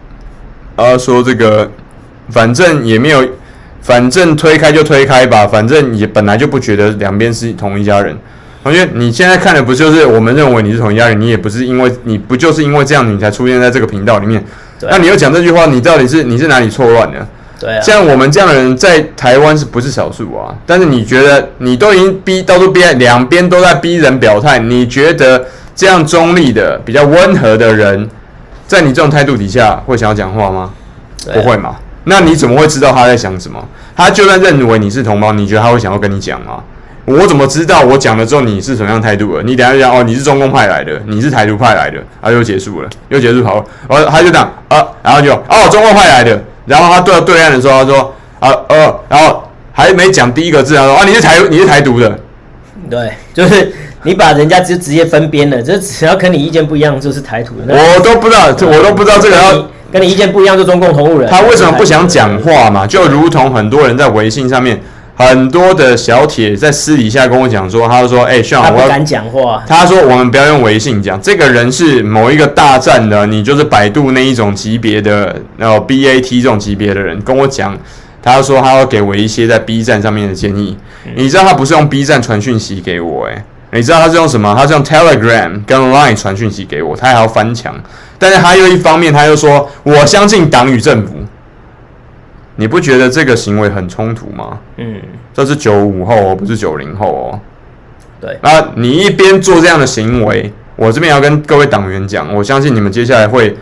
[0.75, 1.71] 呃，说这个
[2.29, 3.25] 反正也没有，
[3.81, 8.17] 反正推开就推开吧，反正也本来就不觉得两边是同一家人。
[8.63, 11.19] 同学，你现在看的不就是我们认为你是同一家人？
[11.19, 14.43] 你也不是因为你不就是因为这样你才出现在这个频道里面？
[14.81, 17.27] 那你又讲这句话，你到底是你是哪里错乱呢？
[17.59, 20.53] 对啊，像我们这样的人在台湾是不是少数啊？
[20.65, 25.43] 但是你觉得你都已经逼到处逼，两边都在逼人表态，你觉得
[25.75, 28.07] 这样中立的、比较温和的人，
[28.67, 30.71] 在你这种态度底下会想要讲话吗？
[31.33, 31.75] 不会嘛？
[32.03, 33.59] 那你怎么会知道他在想什么？
[33.95, 36.63] 他就算认为你是同胞，你觉得他会想要跟你讲吗？
[37.07, 39.41] 我怎么知道我讲了之后你是什么样态度了？
[39.41, 49.41] 你等下就讲哦，你是中共派来的，你是台独派来的，啊，又结束了，又结束好了，然后他就讲啊，然后就哦，中共派来的，然后他对对岸的时候，他说啊呃，然后
[49.71, 52.19] 还没讲第一个字，他说啊，你是台你是台独的，
[52.89, 53.71] 对， 就是
[54.03, 62.85] 你把人家就直接分边了，这只要跟你意见不一样就是台独的，我都不知道，我都不知道这个要跟你意见不一样就中共同路人，他为什么不想讲话嘛？
[62.85, 64.77] 就如同很多人在微信上面。
[65.17, 77.75] 很多的小铁在私底下跟我讲说，他就说：“哎、欸，像我不敢讲话。”他说：“我们不要用微信讲，这个人是某一个大站的，你就是百度那一种级别的，然后 BAT 这种级别的人跟我讲，
[78.21, 80.77] 他说他要给我一些在 B 站上面的建议。
[81.05, 83.31] 嗯、你知道他不是用 B 站传讯息给我、欸，
[83.71, 84.53] 诶，你知道他是用什么？
[84.55, 87.73] 他是用 Telegram 跟 Line 传讯息给我，他还要翻墙。
[88.19, 91.13] 但是还有一方面，他又说我相信党与政府。
[92.57, 94.59] 你不觉得这个行为很冲突吗？
[94.75, 95.01] 嗯，
[95.33, 97.39] 这是九五后哦，不是九零后哦。
[98.19, 103.55] 对，那你一边做这样的行为，我这边要跟各位党员讲，我相信你们接下来会，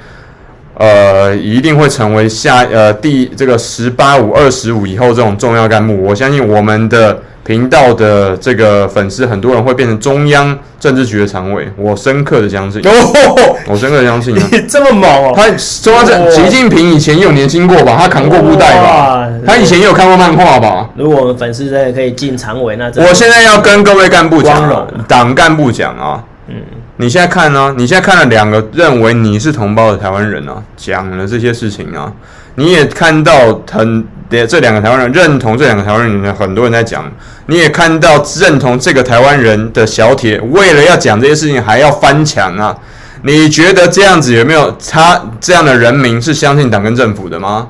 [0.77, 6.01] 呃，一定会成为下呃第这个十八五、二十五以后这种重要干部。
[6.03, 7.21] 我相信我们的。
[7.45, 12.81] 频道的这个粉丝，很多人会变成中央政治局的常委，我深刻的相信。
[12.89, 14.49] 哦，我深刻的相信啊！
[14.51, 15.31] 你这么猛哦！
[15.35, 15.47] 他
[15.83, 17.95] 中央政，习近平以前也有年轻过吧？
[17.99, 19.29] 他扛过布袋吧？
[19.45, 20.89] 他以前也有看过漫画吧？
[20.97, 26.55] 如果我们粉丝真的可以进常委，那我现在要跟各位干部讲，党干部讲啊，嗯，
[26.97, 27.73] 你现在看呢？
[27.77, 32.11] 你现在看了两个认为你是同胞的台湾人啊，讲了这些事情啊，
[32.55, 34.05] 你也看到很。
[34.49, 37.09] 这两个台湾人认同这两个台湾人的很多人在讲，
[37.45, 42.75] 你也看到认同这个台湾人的小铁，为了要讲这些事情还要翻墙啊！
[43.21, 47.67] 你觉得这样子有没有他这样的人民是相信党跟政府的吗？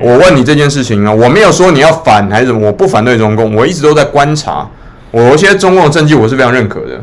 [0.00, 4.66] 我问你这件事情啊，我没有说你要反还是什么，我不反对中共，我一直都在观察，
[5.12, 7.00] 我有些中共的政绩我是非常认可的。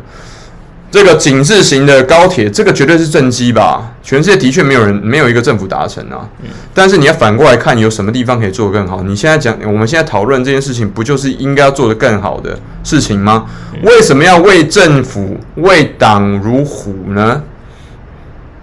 [0.92, 3.94] 这个紧致型的高铁，这个绝对是政绩吧？
[4.02, 6.28] 全世界的确没有人没有一个政府达成啊。
[6.74, 9.04] 但是你要反过来看，有什么地方可以做得更好？
[9.04, 13.46] 你现在讲，我们现在讨论这件事情，不就是应该要做得更好的事情吗？
[13.84, 17.44] 为什么要为政府、为党如虎呢？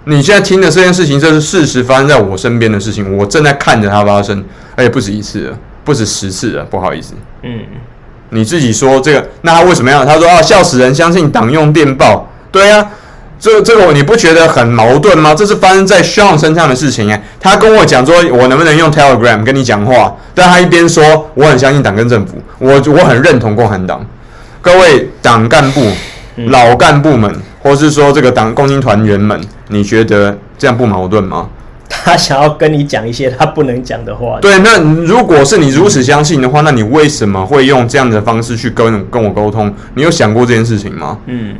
[0.03, 7.15] 你现在听的这件事情，这是事实发生在我身边的事情，我正在看着它发生，而且不止一次了，不止十次了，不好意思。
[7.45, 7.61] 嗯。
[8.37, 10.05] 你自己说这个，那他为什么要？
[10.05, 12.31] 他说啊，笑死人，相信党用电报。
[12.53, 12.87] 对呀、啊，
[13.41, 15.35] 这这个你不觉得很矛盾吗？
[15.35, 17.23] 这是发生在 Sean 身上的事情哎。
[17.41, 20.15] 他跟我讲说，我能不能用 Telegram 跟你讲话？
[20.35, 24.05] 但他一边说我很相信党跟政府，我我很认同共产党。
[24.61, 25.91] 各位党干部、
[26.49, 31.49] 老干部们，或是说这个党共青团员们，你觉得这样不矛盾吗？
[32.05, 34.39] 他想要跟你讲一些他不能讲的话。
[34.41, 39.73] 对，那如果是你如此相信的话，那你为什么会用这样的方式去跟跟我沟通？
[39.95, 41.19] 你有想过这件事情吗？
[41.27, 41.57] 嗯，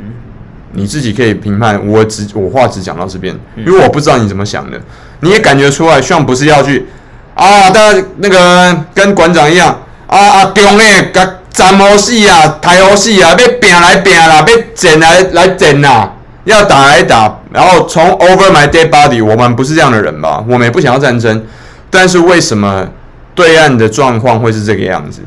[0.73, 1.85] 你自己可以评判。
[1.87, 4.79] 我只我话只讲到这边，因为我不知道你怎么想的。
[5.21, 6.85] 你也感觉出来，像不是要去
[7.33, 7.69] 啊？
[7.69, 9.75] 大家那个跟馆长一样
[10.07, 16.13] 啊啊，中诶，甲斩游戏啊，台游戏啊，要拼来拼啦，要战来来战啦，
[16.53, 17.39] 要打来打。
[17.51, 20.43] 然后从 Over my dead body，我们不是这样的人吧？
[20.47, 21.43] 我们也不想要战争，
[21.89, 22.87] 但是为什么
[23.33, 25.21] 对岸的状况会是这个样子？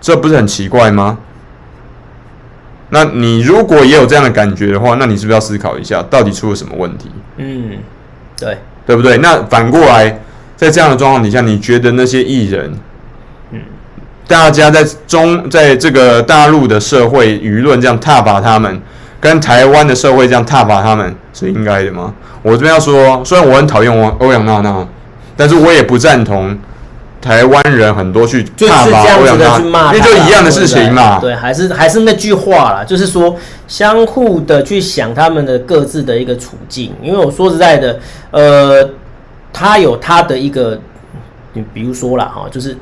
[0.00, 1.18] 这不是很奇怪吗？
[2.90, 7.10] 那你如果也有这样的感觉的话，那你是不是要思考一下，到底出了什么问题？
[7.36, 7.78] 嗯，
[8.38, 9.18] 对，对不对？
[9.18, 10.20] 那反过来，
[10.56, 12.72] 在这样的状况底下，你觉得那些艺人，
[13.50, 13.60] 嗯，
[14.28, 18.80] 大家在中在这个大陆的社会舆论这样挞伐他们？
[19.26, 22.14] 跟台湾的社会这样踏伐他们是应该的吗？
[22.42, 24.86] 我这边要说，虽然我很讨厌欧欧阳娜娜，
[25.36, 26.56] 但是我也不赞同
[27.20, 31.18] 台湾人很多去踏伐欧阳娜娜，因为就一样的事情嘛。
[31.18, 33.34] 对，还是还是那句话啦，就是说
[33.66, 36.94] 相互的去想他们的各自的一个处境。
[37.02, 37.98] 因为我说实在的，
[38.30, 38.88] 呃，
[39.52, 40.78] 他有他的一个，
[41.54, 42.76] 你比如说啦，哈，就是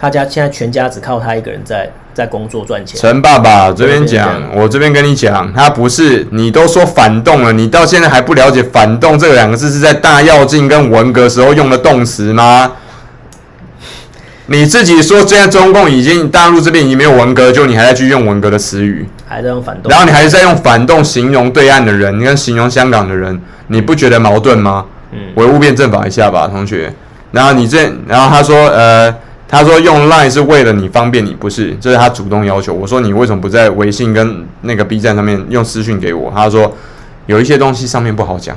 [0.00, 1.90] 他家现在全家只靠他一个人在。
[2.12, 3.00] 在工作赚钱。
[3.00, 12.72] 陈爸爸这边讲，我这边跟你讲，他不是你都说反动了，你到现在还不了解“反动”这两个字是在大跃进跟文革时候用的动词吗？
[14.46, 24.84] 你自己说，现在中共已经大陆这边已经没有文革，就你还在去用文革的词语，还在用反动，然后你还是在用反动形容对岸的人，你跟形容香港的人，你不觉得矛盾吗？
[25.12, 26.92] 嗯，唯物辩证法一下吧，同学。
[27.30, 29.14] 然后你这，然后他说，呃。
[29.50, 32.72] 他说用 Line 是为了你方便你，不是，这是他主动要求。
[32.72, 36.30] 我说你为什么不在微信跟那个 B 站上面用私讯给我？
[36.32, 36.72] 他说
[37.26, 38.56] 有一些东西上面不好讲，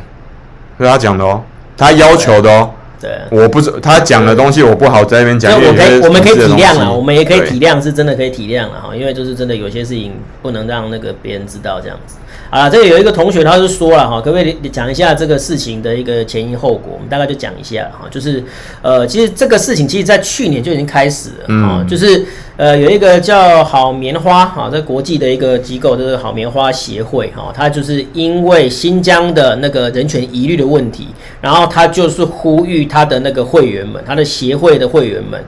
[0.78, 1.42] 是他讲的哦，
[1.76, 2.70] 他要求的哦。
[3.02, 5.52] 对，我不知他讲的东西我不好在那边讲。
[5.52, 12.16] 那我可以，我们可以体谅啊，我们也可以体谅，是真的可以体谅了哈，因为就是真的有些事情不能让那个别人知道这样子。
[12.54, 16.94] 啊，这里有一个同学，他就说了哈，可不可以讲一下这个事情的一个前因后果？
[16.94, 18.44] 我们大概就讲一下哈，就是
[18.84, 22.24] 呃，其实这个事情其实在去年就已经开始了啊，嗯、就是
[22.56, 31.08] 呃，有一个叫好棉花哈，在国际的一个机构就是好棉花协会哈，他就是因为新疆的那个人权疑虑的问题，
[31.42, 35.44] 然后他就是呼吁他的那个会员们，他的协会的会员们。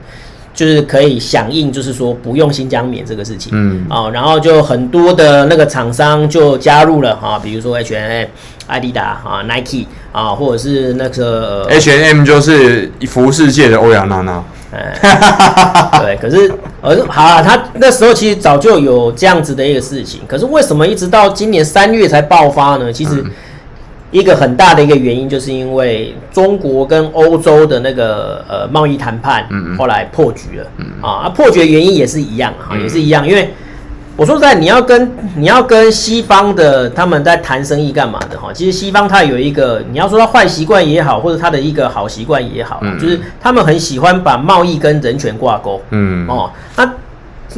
[0.56, 8.26] 就是可以响应，就是说不用新疆棉这个事情，嗯，哦，然后就很多的那个厂商就加入了哈，比如说 H&M、
[8.66, 14.42] 艾迪达啊、Nike 啊，或者是那个 H&M 就是服饰界的欧阳娜娜，
[14.72, 14.98] 哎，
[16.02, 22.90] 对，可是呃好啊，他那时候其实早就有这样子的一个事情，可是为什么一直到今年三月才爆发呢？
[22.90, 23.22] 其实
[24.10, 29.46] 一个很大的一个原因，就是因为中国跟欧洲的那个呃贸易谈判，
[29.78, 30.66] 后来破局了，
[31.00, 33.50] 啊，破局的原因也是一样啊，也是一样，因为。
[34.18, 38.50] 我说实在，你要跟你要跟西方的他们在谈生意干嘛的哈？
[38.50, 45.82] 其实西方他有一个，你要说他坏习惯也好，或者他的一个好习惯也好，嗯、就是他们很喜欢把贸易跟人权挂钩。
[45.90, 46.90] 嗯哦，那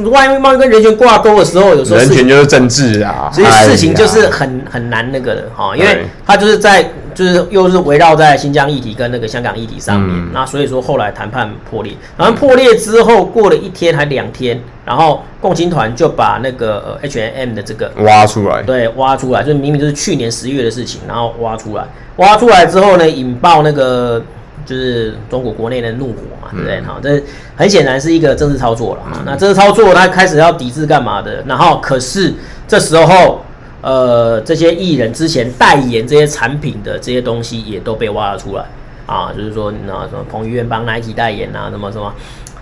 [0.05, 14.61] 外面贸易跟人权挂钩的时候，有时候人权就是政治啊，所以事情就是很很难那个的哈，因为他就是在就是又是围绕在新疆议题跟那个香港议题上面，嗯、那所以说后来谈判破裂，然后破裂之后过了一天还两天。
[14.89, 21.85] 然后共青团就把那个 H&M 的这个挖出来，对，挖出来，就明明就是去年十月的事情，然后挖出来，
[22.17, 24.23] 挖出来之后呢，引爆那个
[24.69, 26.81] 就是中国国内的怒火嘛，对不对？
[26.83, 27.23] 好，这
[27.57, 29.23] 很显然是一个政治操作了啊。
[29.25, 31.43] 那政治操作，他开始要抵制干嘛的？
[31.47, 32.35] 然后可是
[32.67, 33.41] 这时候，
[33.81, 38.65] 呃，这些艺人之前代言这些产品的这些东西也都被挖了出来
[39.07, 42.13] 啊，就是说那什么彭于晏帮 Nike 代言啊，什么什么。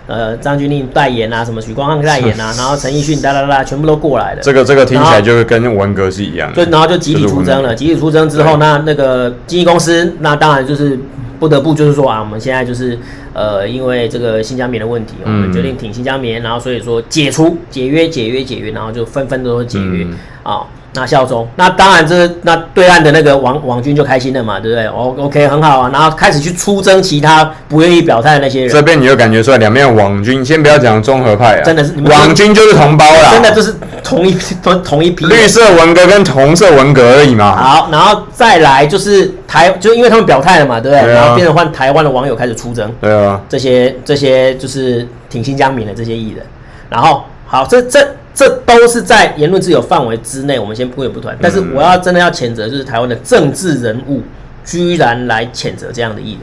[0.09, 4.39] 呃，张钧甯代言啊，什么许光汉代言啊， 然后陈奕迅哒哒哒，全部都过来了。
[4.41, 6.55] 这个这个听起来就是跟文革是一样的。
[6.55, 7.75] 对，然后就集体出征了。
[7.75, 10.97] 集体出征之后，那那个经纪公司，那当然就是
[11.39, 12.97] 不得不就是说啊，我们现在就是
[13.33, 20.05] 呃，因为这个新疆棉的问题，我们决定挺新疆棉，然后所以说解除解约解约解约，然后就纷纷都解约
[20.43, 20.65] 啊。
[20.99, 28.69] 那效忠，那当然这那对岸的那个网网军就开心了嘛，对不对？O OK 很好啊，然后开始去出征其他不愿意表态的那些人。
[28.69, 35.27] 这边你就感觉出来，两边网军，先不要讲综合派啊，真的是网军就是同胞啦，真的就是同一同同一批。
[35.27, 37.55] 绿色文革跟红色文革而已嘛。
[37.55, 41.13] 好，然后再来就是台，就因为他们表态了嘛，对不对？
[41.13, 42.91] 然后变成换台湾的网友开始出征。
[42.99, 43.39] 对啊。
[43.47, 46.43] 这些这些就是挺新疆民的这些艺人，
[46.89, 47.99] 然后好，这这。
[48.37, 51.35] 这都是在言论自由范围之内，我们先不也不谈。
[51.41, 54.21] 但是我要真的要谴责，就是台湾的政治人物
[54.63, 56.41] 居然来谴责这样的艺人，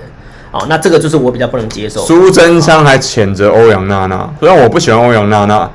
[0.51, 2.05] 哦，那这个就是我比较不能接受。
[2.05, 5.71] 苏贞昌还谴责欧阳娜娜，虽然我不喜欢欧阳娜娜。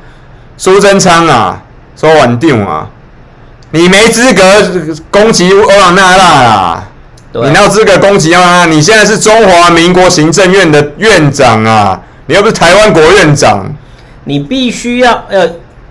[0.58, 1.64] 苏贞昌啊，
[1.96, 2.90] 说稳定啊，
[3.72, 4.44] 你没资格
[5.10, 6.84] 攻击欧阳娜娜啦，
[7.32, 8.66] 对你哪有资格攻击啊？
[8.66, 13.74] 你现在是中华民国行政院的院长啊，你又不是台湾国院长，
[14.26, 15.50] 你必须要呃。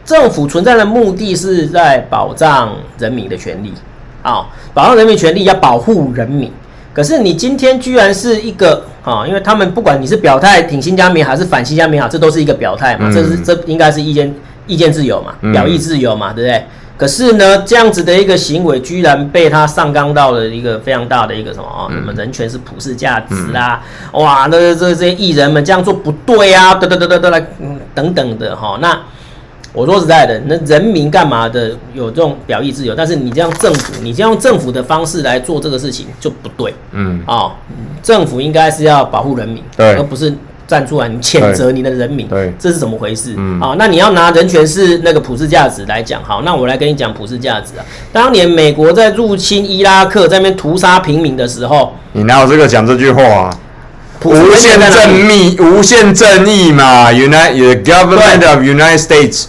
[0.09, 3.75] 政府存在的目的是在保障人民的权利，
[4.23, 6.51] 啊，保障人民权利要保护人民。
[6.95, 14.35] 可是你今天居然是一个啊，因为他们不管你是表态挺新疆棉还是反新疆棉好，这都是一个表态嘛，这是这应该是意见
[14.67, 16.65] 意见自由嘛，表意自由嘛，对不对？
[16.97, 21.85] 可是呢，这样子的一个行为居然被他上纲到了一个非常大的一个什么啊？
[21.91, 23.83] 什么人权是普世价值啦？
[24.13, 26.75] 哇，那这这些艺人们这样做不对啊！
[26.77, 28.99] 得得得得得来，嗯，等等的哈，那。
[29.79, 32.97] 我说实在的，那人民干嘛的有这种表意自由？
[32.97, 36.75] 但是你这样政府，你这样用政府的方式来做这个事情就不对。
[36.91, 37.53] 嗯啊、哦，
[38.03, 40.35] 政府应该是要保护人民，对而不是
[40.67, 42.27] 站出来你谴责你的人民。
[42.27, 43.35] 对，这是怎么回事？
[43.37, 47.85] 嗯啊、哦，那你要拿人权是那个普世价值来讲，好，那我来跟你讲普世价值啊。
[48.13, 53.59] 当年美国在入侵伊拉克，在那边屠杀平民的时候，你哪有这个讲这句话啊？
[54.25, 59.45] 无限正义，无限正义嘛，United Government of United States。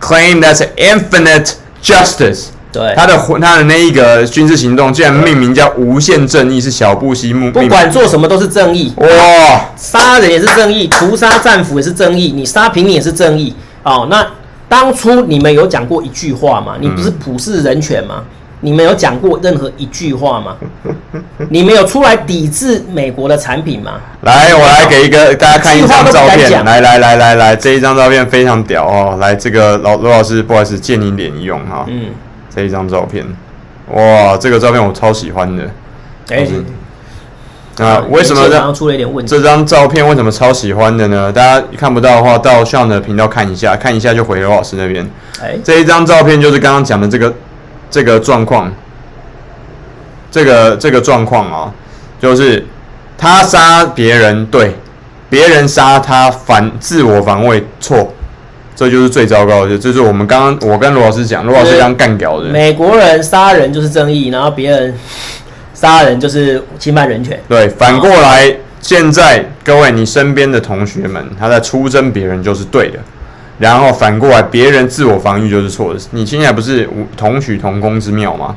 [0.00, 2.46] Claim that's infinite justice。
[2.70, 7.50] 对，他的他的那一个军事行动，竟然命名叫无限正义，是小布希木。
[7.50, 8.92] 不管做什么都是正义。
[8.96, 13.54] 哇，杀人也是正义，屠杀战俘也是正义，你杀平民也是正义。
[13.82, 14.26] 哦，那
[14.68, 16.76] 当初你们有讲过一句话吗？
[16.78, 18.16] 你不是普世人权吗？
[18.18, 18.24] 嗯
[18.60, 20.56] 你们有讲过任何一句话吗？
[21.48, 24.00] 你们有出来抵制美国的产品吗？
[24.22, 26.64] 来，我来给一个大家看一张照片。
[26.64, 29.16] 来来来来来，这一张照片非常屌哦！
[29.20, 31.84] 来，这个老罗老师，不好意思，借你脸用哈。
[31.88, 32.06] 嗯。
[32.52, 33.24] 这一张照片，
[33.92, 35.62] 哇，这个照片我超喜欢的。
[36.30, 36.46] 哎。
[37.78, 39.30] 啊，为什么这出了一点问题？
[39.30, 41.30] 这张照片为什么超喜欢的呢？
[41.30, 45.08] 大家看不到的话，到 Sean 的频道看一下，看一下就回罗老师那边。
[45.40, 45.56] 哎。
[45.62, 47.32] 这一张照片就是刚刚讲的这个。
[47.90, 48.72] 这个状况，
[50.30, 51.72] 这个这个状况啊，
[52.20, 52.64] 就是
[53.16, 54.74] 他杀别人对，
[55.30, 58.12] 别人杀他反自我防卫错，
[58.76, 59.70] 这就是最糟糕的。
[59.70, 62.48] 这就是我们刚刚我跟罗老师讲，罗老师刚干掉的。
[62.48, 64.94] 美国人杀人就是正义，然后别人
[65.74, 67.40] 杀人就是侵犯人权。
[67.48, 72.98] 对，反过来，现在各位你身边的同学们，他在出征别人就是对的。
[73.58, 76.00] 然后反过来，别人自我防御就是错的。
[76.12, 78.54] 你现在不是同取同工之妙吗？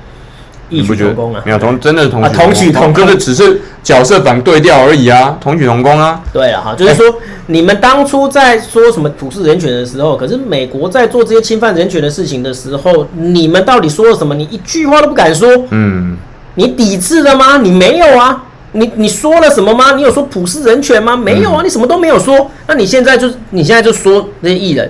[0.70, 1.10] 你不觉得？
[1.10, 6.22] 啊、没有同，真的同同取同工，就是只是角色反对调而已啊，同取同工啊。
[6.32, 7.16] 对了哈，就是说、欸、
[7.48, 14.34] 你们当初在说什么普世人权的时候，可是美国在做这些侵犯人权的事情的时候，你们到底说了什么？
[14.34, 15.50] 你一句话都不敢说。
[15.72, 16.16] 嗯，
[16.56, 17.58] 你抵制了吗？
[17.58, 18.42] 你没有啊。
[18.74, 19.96] 你你说了什么吗？
[19.96, 21.16] 你有说普世人权吗？
[21.16, 22.50] 没有啊，你什么都没有说。
[22.68, 24.90] 那你现在就你现在就说那些艺人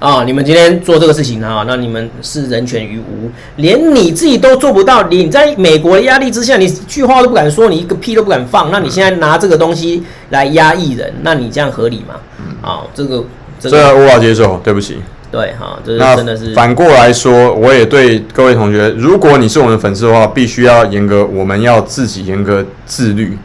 [0.00, 5.04] 啊，你们今天做这个事情啊，那你们视人权于无，连你自己都做不到。
[5.08, 8.72] 你在美国的压力之下，你一句话都不敢说，你一个屁都不敢放。
[8.72, 12.16] 那你现在拿这个东西来压艺人，那你这样合理吗？
[12.60, 13.24] 啊，这个
[13.60, 14.98] 这个无法接受，对不起。
[15.32, 16.54] 对哈，这是真的是。
[16.54, 23.36] 反过来说，我也对各位同学，如果你是我们的粉丝的话，必须要严格，我们要自己严格自律。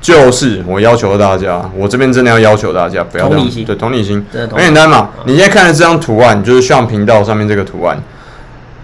[0.00, 3.26] 就是我要求大家，我这边真的要要求大家不要。
[3.26, 5.08] 同理心，对，同理心，很简单嘛。
[5.24, 7.98] 你现在看的这张图案，就是像频道上面这个图案，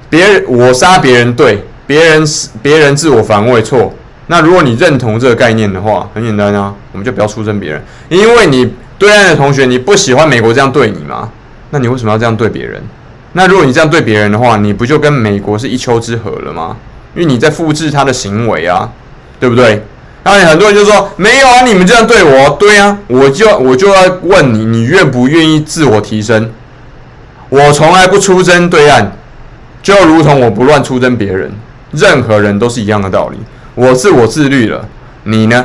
[0.08, 2.24] 别人我杀别人对，别人
[2.62, 3.92] 别人自我防卫错。
[4.28, 11.30] 那如果你认同这个概念的话，很简单啊，我们就不要出征别人，因为你对岸的同学，你不喜欢美国这样对你吗？
[11.70, 12.82] 那你为什么要这样对别人？
[13.32, 16.76] 那如果你这样对别人的话，你不就跟美国是一丘之貉了吗？
[17.14, 18.90] 因为你在复制他的行为啊，
[19.38, 19.82] 对不对？
[20.22, 26.50] 然后很多人就说没有啊，你们这样对我，对啊，我就我就要问你，你愿不愿意自我提升？
[27.48, 29.12] 我从来不出征对岸，
[29.82, 31.52] 就如同我不乱出征别人，
[31.92, 33.38] 任何人都是一样的道理。
[33.74, 34.86] 我自我自律了，
[35.24, 35.64] 你呢？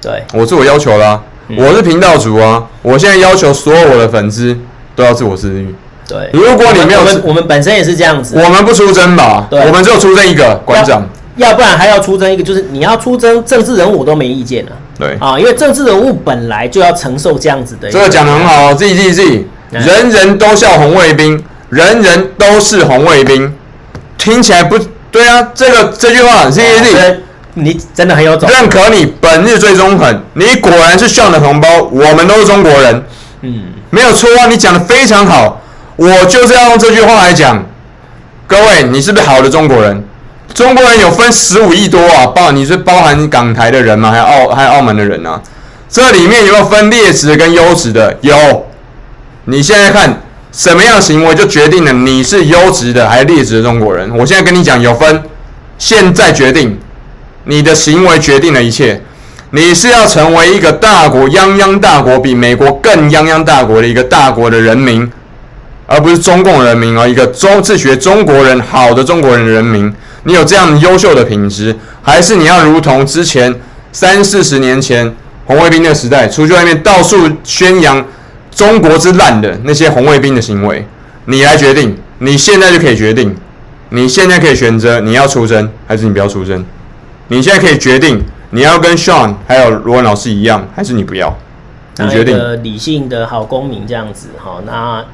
[0.00, 4.56] 对，我自我要求啦、啊，嗯、我是频道主啊，我现在要求所有我的粉丝。
[4.96, 5.72] 都要自我自律。
[6.08, 8.36] 对，如果你没有，我们我们本身也是这样子。
[8.36, 9.46] 我们不出征吧？
[9.50, 11.06] 对，我们只有出征一个馆长。
[11.36, 14.72] 要不然还要出征一个，就是你要出征政治人物，我都没意见了。
[14.98, 17.90] 对啊，因为政治人物本来就要承受这样子的。
[17.90, 19.46] 这个讲的很好，自己自己自己。
[19.70, 23.52] 人人都笑红卫兵，人人都是红卫兵，
[24.16, 24.78] 听起来不
[25.10, 25.50] 对啊。
[25.54, 26.96] 这个这句话，自己自己。
[27.52, 28.48] 你真的很有种。
[28.48, 30.22] 认可你，本日最中肯。
[30.34, 33.02] 你果然是炫的同胞，我们都是中国人。
[33.42, 33.64] 嗯。
[33.90, 35.60] 没有错啊，你讲的非常好，
[35.96, 37.64] 我就是要用这句话来讲。
[38.46, 40.04] 各位，你是不是好的中国人？
[40.54, 44.10] 中国人有分十五亿多啊，包你是包含港台的人吗？
[44.10, 45.40] 还有澳还有澳门的人啊？
[45.88, 48.16] 这里面有没有分劣质跟优质的？
[48.20, 48.66] 有。
[49.46, 50.22] 你现在看
[50.52, 54.10] 什么样的行为就决定了你是优质的还是劣质的中国人。
[54.16, 55.22] 我现在跟你讲有分，
[55.78, 56.78] 现在决定
[57.44, 59.00] 你的行为决定了一切。
[59.56, 65.10] 你是要成为一个大国泱泱大国，比美国更泱泱大国的一个大国的人民，
[65.86, 69.90] 而不是中共人民啊，一个中自学中国人好的中国人的人民。
[70.24, 73.54] 你有这样优秀的品质，还是你要如同之前
[73.92, 75.10] 三四十年前
[75.46, 78.04] 红卫兵的时代，出去外面到处宣扬
[78.54, 80.86] 中国之烂的那些红卫兵的行为？
[81.24, 83.34] 你来决定，你现在就可以决定，
[83.88, 86.62] 你现在可以选择你要出征还是你不要出征，
[87.28, 88.22] 你现在可以决定。
[88.56, 91.36] 你要跟 Sean 还有罗文老师一样，还是你不要？
[91.98, 92.64] 你决定。
[92.64, 95.04] 理性的好公民这样子哈，那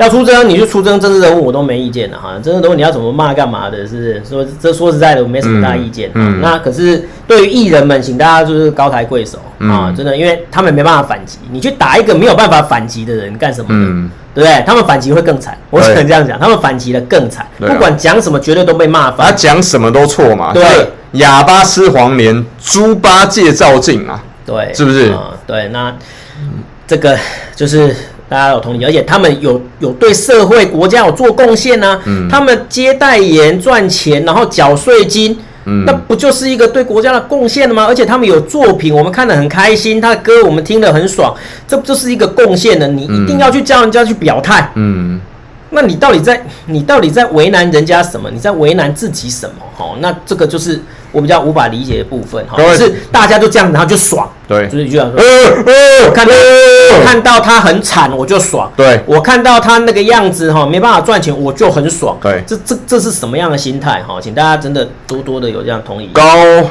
[0.00, 2.32] 要出征你就出征政治人物，我都没意见的哈。
[2.42, 6.10] 政治人物你要怎么骂干嘛的，是不是说这说实在的，我没什么大意见。
[6.14, 6.38] 嗯。
[6.38, 11.38] 嗯，那可是对于艺人们，请大家就是高抬贵手啊，嗯、真的，因为他们没办法反击。
[11.52, 13.66] 你去打一个没有办法反击的人干什么？
[13.70, 14.10] 嗯。
[14.32, 14.62] 对不对？
[14.64, 19.26] 他们反击会更惨，我只能这样讲，他们反击的更惨，不管讲什么，绝对都被骂翻。
[19.26, 20.52] 他讲什么都错嘛？
[20.54, 20.64] 对。
[21.14, 24.22] 哑巴吃黄连，猪八戒照镜啊！
[24.46, 25.10] 对，是不是？
[25.10, 25.92] 嗯，对，那
[26.86, 27.18] 这个
[27.56, 27.92] 就是
[28.30, 32.00] 大家有同理，而且他们有有对社会国家有做贡献呢。
[32.04, 37.86] 嗯，他们接代言赚钱，然后缴税金，嗯，那不就是一个对国家的贡献了吗？
[37.88, 41.34] 而且他们有作品，我们看得很开心，他的歌我们听得很爽，
[41.66, 42.86] 这不就是一个贡献呢？
[42.86, 45.20] 你一定要去叫人家去表态，嗯。
[45.70, 48.30] 那你到底在你到底在为难人家什么？
[48.30, 49.64] 你在为难自己什么？
[49.76, 50.80] 哦，那这个就是。
[51.12, 55.20] 我比较无法理解的部分哈，可是大家都这样，然后就爽，对，就是一句话说，
[56.06, 64.20] 我看到我看到他很惨，我就爽，对，我看到他那个样子哈，没办法赚钱，我就很爽，对，这这这是什么样的心态哈？
[64.20, 66.08] 请大家真的多多的有这样同意。
[66.12, 66.22] 高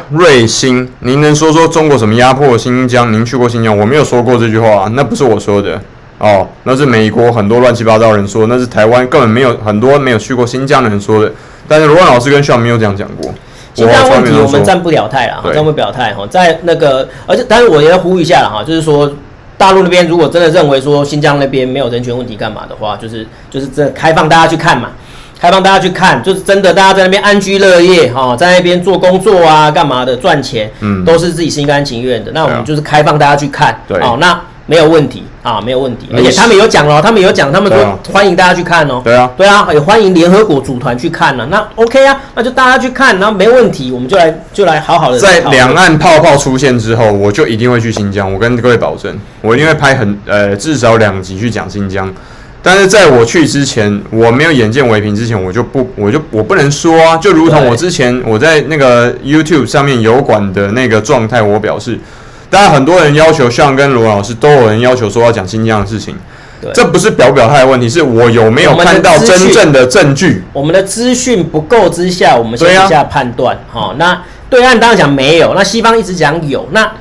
[0.09, 3.11] 瑞新，您能说说中国什么压迫新疆？
[3.11, 3.77] 您去过新疆？
[3.77, 5.79] 我没有说过这句话，那不是我说的
[6.17, 11.31] 哦，那是美国很多乱七八糟人说，那是台湾根本没有很多没有去过新疆的人说的，
[11.67, 13.33] 但是罗万老师跟肖没有这样讲过。
[13.79, 19.11] 新疆问题我们暂不表态了哈，站不表态哈，在那个，而且但是我也要呼吁一下了哈，就是说
[19.57, 24.89] 大陆那边如果真的认为说新疆那边没有人权问题干嘛的话，就是就是这开放大家去看嘛，
[25.39, 32.31] 开放大家去看，就是真的大家在那边安居乐业哈，在那边做工作啊干嘛的赚钱，嗯，都是自己心甘情愿的。
[32.33, 36.07] 那我们就是开放大家去看，对，哦，那没有问题啊，没有问题。
[36.13, 39.01] 而且他们有讲了，他们有讲，他们说欢迎大家去看哦。
[39.03, 41.47] 对啊，对啊，也欢迎联合国组团去看了。
[41.47, 45.17] 那 OK 啊，那就大家去看，然后没问题，我们就来就来好好的。
[45.17, 48.31] 在两岸泡泡出现之后，我就一定会去新疆。
[48.31, 49.11] 我跟各位保证，
[49.41, 52.13] 我一定会拍很呃至少两集去讲新疆。
[52.61, 57.17] 但是在我去之前，我没有眼见为凭之前，我就不，我就我不能说啊。
[57.17, 61.99] 就如同我之前我在那个 YouTube 上面油管的那个状态，我表示。
[62.49, 66.15] 当然，很多人要求像跟罗老师都有人要求说要讲新疆的事情，
[66.61, 70.43] 对，这不是表不表态的问题，是我有没有看到真正的证据？
[70.53, 73.57] 我们的资讯不够之下，我们先下判断。
[73.71, 76.91] 哈、啊哦，那对岸当然讲没有，那西方一直讲有，那。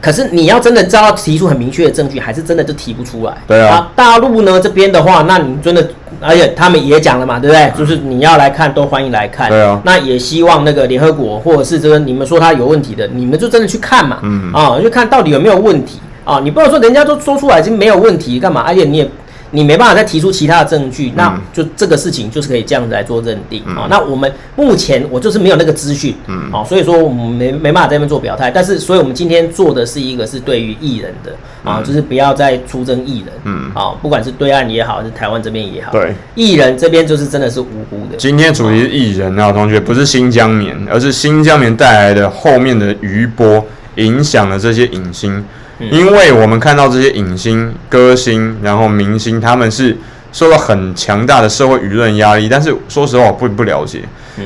[0.00, 3.32] 可是你要真的知道提出很明确的证据，还是真的就提不出来。
[3.46, 5.88] 对啊，啊大陆呢这边的话，那你真的，
[6.20, 7.72] 而且他们也讲了嘛，对不对？
[7.76, 9.48] 就是你要来看，都欢迎来看。
[9.48, 14.18] 对啊，那也希望那个联合国或者是这个你们说他有问题的，你们就真的去看嘛。
[14.22, 16.40] 嗯啊，就看到底有没有问题啊？
[16.42, 18.62] 你不要说人家都说出来已经没有问题，干嘛？
[18.66, 19.10] 而且你也。
[19.50, 23.86] 你没办法再提出其他的证据，那就这个事情就是可以这样子来做认定啊、嗯。
[23.88, 28.50] 那我们目前我就是没有那个资讯，嗯，好，所以说我们没没办法在这边做表态。
[28.50, 31.32] 但是，所以我们今天做的是一个是对于艺人的
[31.62, 38.16] 啊、嗯，就是不要再出征艺人，嗯，啊，不管是对岸也好，还是台湾这边也好，对，艺人这边就是真的是无辜的。
[38.16, 43.64] 今天主题是艺人啊，同学不是新疆棉，而是新疆棉带来的后面的余波
[43.96, 45.44] 影响了这些影星。
[45.78, 49.96] 因为我们看到这些影星、歌星，然后明星，他们是
[50.32, 52.48] 受到很强大的社会舆论压力。
[52.48, 54.02] 但是说实话，我不不了解。
[54.38, 54.44] 嗯，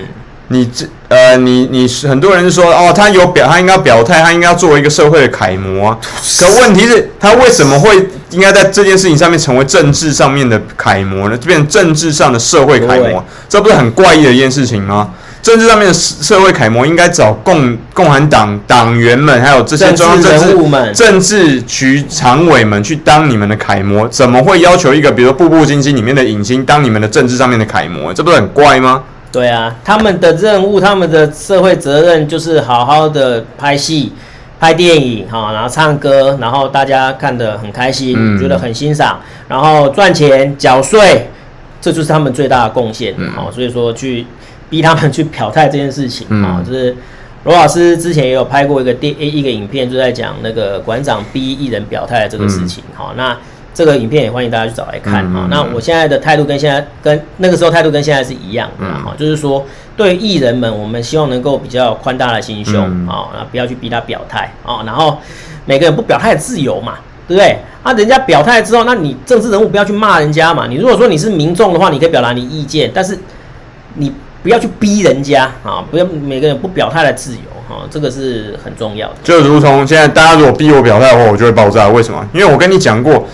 [0.48, 5.98] 你这呃，你你很多人说哦，他有表，他应该表态，他应该要作为一个社会的楷模啊。
[6.40, 11.36] 可问题是，他为什么会应该在这件事情上面成为政治上面的楷模呢？
[11.38, 15.10] 这变成政治上的社会楷模，这不是很怪异的一件事情吗？
[15.40, 24.06] 政治上面的社会楷模，应该找共共产党党员们，还有这些中央政治政治局常委们去当你们的楷模。
[24.08, 28.12] 怎么会要求一个，比如说《步步惊心》里面的影星当你们的政治上面的楷模？
[28.12, 29.04] 这不是很怪吗？
[29.32, 34.12] 对啊，他们的任务，他们的社会责任就是好好的拍戏、
[34.60, 41.30] 拍电影，哈，然后唱歌，然后大家看得很开心，嗯、觉得很欣赏，然后赚钱、缴税，
[41.80, 43.14] 这就是他们最大的贡献。
[43.34, 44.26] 好、嗯，所以说去。
[44.70, 46.94] 逼他们去表态这件事情啊、嗯，就是
[47.44, 52.82] 罗老师之前也有拍过一个电一个影片，就在讲那个馆长逼艺人表态的这个事情。
[52.94, 53.36] 好、嗯，那
[53.72, 55.48] 这个影片也欢迎大家去找来看哈、嗯。
[55.48, 59.64] 那我现在的态度跟现在跟那个时候态度跟现在是一样的哈、嗯，就是说
[59.96, 64.82] 对艺人们，我们希望能够比较宽大的心胸啊，那、嗯、不要去逼他表态啊。
[64.84, 65.16] 然后
[65.64, 66.94] 每个人不表态自由嘛，
[67.28, 67.56] 对不对？
[67.84, 70.66] 啊，人家表态之后，那你政治人物不要去骂人家嘛。
[70.66, 73.16] 你如果说你是民众的话，你可以表达你意见，但是
[73.94, 74.12] 你。
[74.42, 75.84] 不要去逼人家啊！
[75.90, 79.14] 不要每个人不表态的自由哈，这个是很重要的。
[79.22, 81.88] 就如同现在大家如果逼我表态的话，我就会爆炸。
[81.88, 82.24] 为什么？
[82.32, 83.26] 因为我跟你讲过，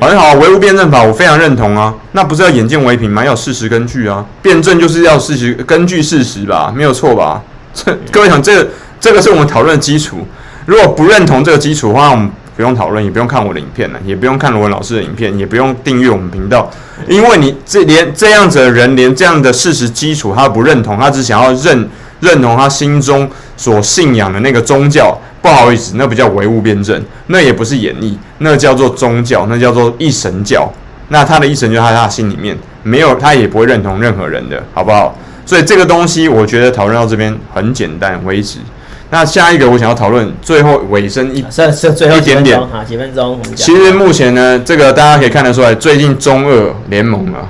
[0.00, 1.94] 很好，唯物辩证法我非常认同啊。
[2.12, 3.24] 那不是要眼见为凭吗？
[3.24, 4.24] 要事实根据啊。
[4.42, 7.42] 辩证就是要事实根据事实吧，没有错吧？
[7.72, 8.66] 这各位想，这
[9.00, 10.26] 这个是我们讨论的基础。
[10.66, 12.30] 如果不认同这个基础的话，我们。
[12.58, 16.68] 不用讨论，也不用看我的影片了，也不用看罗文老师的影片，也不用订阅我们频道，
[17.06, 21.88] 因为你这连这样子的人，连这样的事实基础他不认同，他只想要认
[22.18, 25.16] 认同他心中所信仰的那个宗教。
[25.40, 30.68] 不好意思，那不叫唯物辩证，那也不是演绎，那叫做宗教，那叫做一神教。
[31.10, 35.16] 那他的一神就在他心里面，没有他也不会认同任何人的，好不好？
[35.46, 38.58] 所以这个东西，我觉得讨论到这边很简单为止。
[39.10, 42.58] 那下一个我想要讨论，最后尾声一剩剩最后一点点。
[42.60, 43.40] 啊，几分钟。
[43.56, 47.48] 其实目前呢，这个大家可以看得出来，最近中俄联盟啊，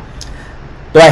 [0.93, 1.03] 对，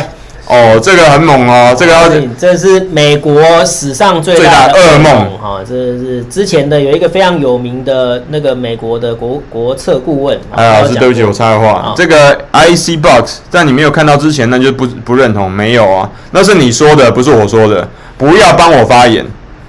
[0.47, 5.37] 哦，这个很猛哦，这个要这是美国史上最大的噩梦。
[5.37, 10.39] 哈，这是之前的有一个非常有名的那个美国的国国策顾问。
[10.53, 19.27] 哎，老师，对不起，我插个话，这个 IC Box 在你没有看到之前，那就不不认同，没有啊，那是你说的，不是我说的，不要帮我发言。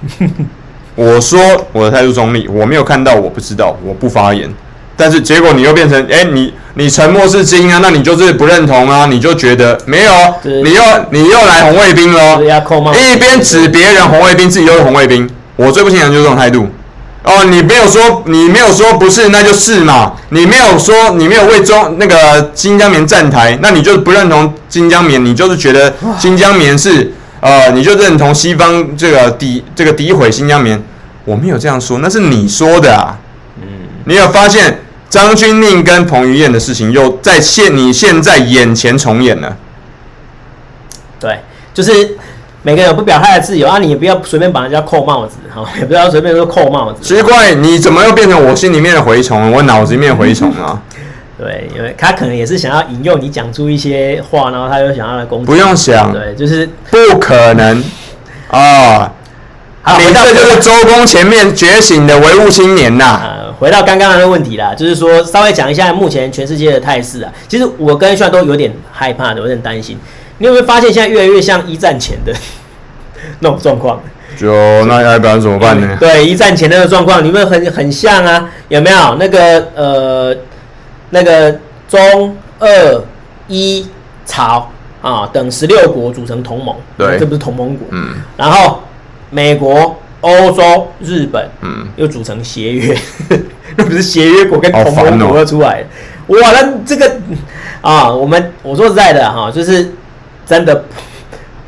[0.98, 1.38] 我说
[1.70, 4.52] 我的态度中立，我没有看到，我不知道，我不发言。
[4.96, 10.82] 但是结果你又变成，哎、欸，你你沉默是金啊，那你就是不认同啊，你就觉得没有，你又
[11.12, 12.42] 你又来红卫兵喽，
[12.96, 15.30] 一边指别人红卫兵，自己又是红卫兵。
[15.54, 16.66] 我最不欣赏就是这种态度。
[17.22, 20.14] 哦，你没有说，你没有说不是，那就是嘛。
[20.30, 27.12] 你没有说，你没有为中那个新疆棉站台，那你就是不认同新疆棉，你就是觉得新疆棉是。
[27.40, 30.82] 呃，你就认同西方这个诋这个诋毁新疆棉？
[31.24, 33.18] 我没有这样说，那是你说的啊。
[33.60, 33.68] 嗯，
[34.04, 39.56] 你有发现张钧甯跟彭于晏的事情又在现你现在眼前重演了？
[41.20, 41.40] 对，
[41.72, 42.16] 就是
[42.62, 47.02] 每个人有不表态的自由啊，你也不要随便把人家扣帽子，哈， 也不要随便说扣帽子。
[47.02, 50.80] 奇怪，你怎么又变成我心里面的蛔虫，我脑子里面的蛔虫啊？
[51.38, 55.46] 对，因为他可能也是想要引诱你讲出一些话，然后他又想要来攻击。
[55.46, 57.80] 不用想，对，就是不可能
[58.48, 59.12] 啊！
[59.82, 63.20] 好，你这就是周公前面觉醒的唯物青年呐。
[63.22, 67.32] 呃，回到刚刚的那个问题啦，就是说稍微讲一下目前全世界的态势啊。
[67.46, 69.96] 其实我跟炫都有点害怕的，有点担心。
[70.38, 72.34] 你有没有发现现在越来越像一战前的
[73.38, 74.02] 那种状况？
[74.36, 75.96] 就那要不然怎么办呢？
[76.00, 78.50] 对，一战前那个状况，你们很很像啊？
[78.68, 80.36] 有没有那个呃？
[81.10, 83.04] 那个中、俄、
[83.48, 83.86] 伊、
[84.26, 87.86] 朝啊等十六国组成同盟，对，这不是同盟国。
[87.90, 88.82] 嗯，然后
[89.30, 92.96] 美国、欧洲、日本，嗯，又组成协约，
[93.76, 95.86] 那不是协约国跟同盟国出来的。
[96.34, 97.16] 哇，那这个
[97.80, 99.92] 啊，我们我说实在的哈，就是
[100.44, 100.84] 真的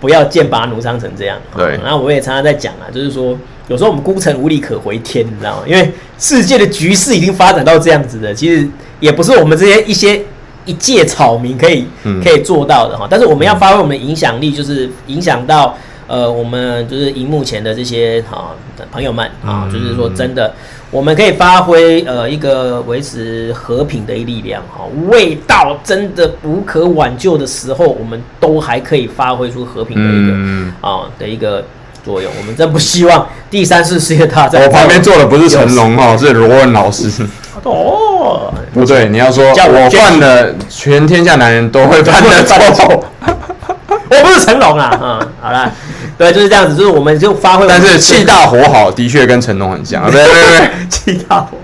[0.01, 1.39] 不要剑拔弩张成这样。
[1.57, 3.39] 对，然后我也常常在讲啊，就是说
[3.71, 5.63] 有时候我们孤城无力可回天，你知道吗？
[5.67, 8.69] 因为世界的局势已经发展到这样子的，其实。
[9.01, 10.21] 也不是我们这些一些
[10.67, 11.87] 一介草民可以
[12.23, 15.75] 可以做到的哈，但是我们要发挥我们的影响力，就是影响到
[16.07, 18.55] 呃我们就是荧幕前的这些哈
[18.93, 20.53] 朋友们啊，就是说真的，
[20.91, 31.65] 我们可以发挥呃一个维持和平的一力量哈，未到真的无可挽救的时候，我们都还可以发挥出和平的一个啊的一个
[32.11, 32.31] 作用。
[32.39, 34.61] 我们真不希望第三次世界大战。
[34.63, 37.09] 我旁边坐的不是成龙哈，是罗文老师。
[37.63, 42.43] 哦，不对，你要说我犯了全天下男人都会犯的
[42.73, 45.71] 错， 我不是成龙啊， 嗯，好了，
[46.17, 51.59] 对，就是这样子，就是我们就发挥，但是气大火好的确跟成龙很像，对对对，气大火，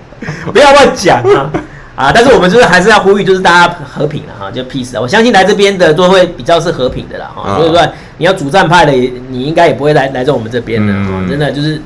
[0.52, 1.50] 不要乱讲啊
[1.96, 2.12] 啊！
[2.14, 5.00] 但是我们就是还是要呼吁，就是大家和平了哈，就 peace 啊！
[5.00, 7.80] 我相信来这边的都会比较是和平的啦哈，所以说
[8.18, 8.92] 你要主战派的，
[9.30, 10.92] 你应该也不会来来到我们这边的，
[11.28, 11.80] 真的就是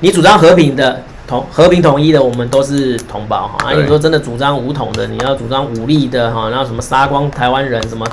[0.00, 1.46] 你主张和平的同。
[1.52, 3.70] 和平统一的，我们都是同胞哈。
[3.70, 8.06] 啊，你说真的主张武统的，你要主张武力的哈，然后什么杀光台湾人，什么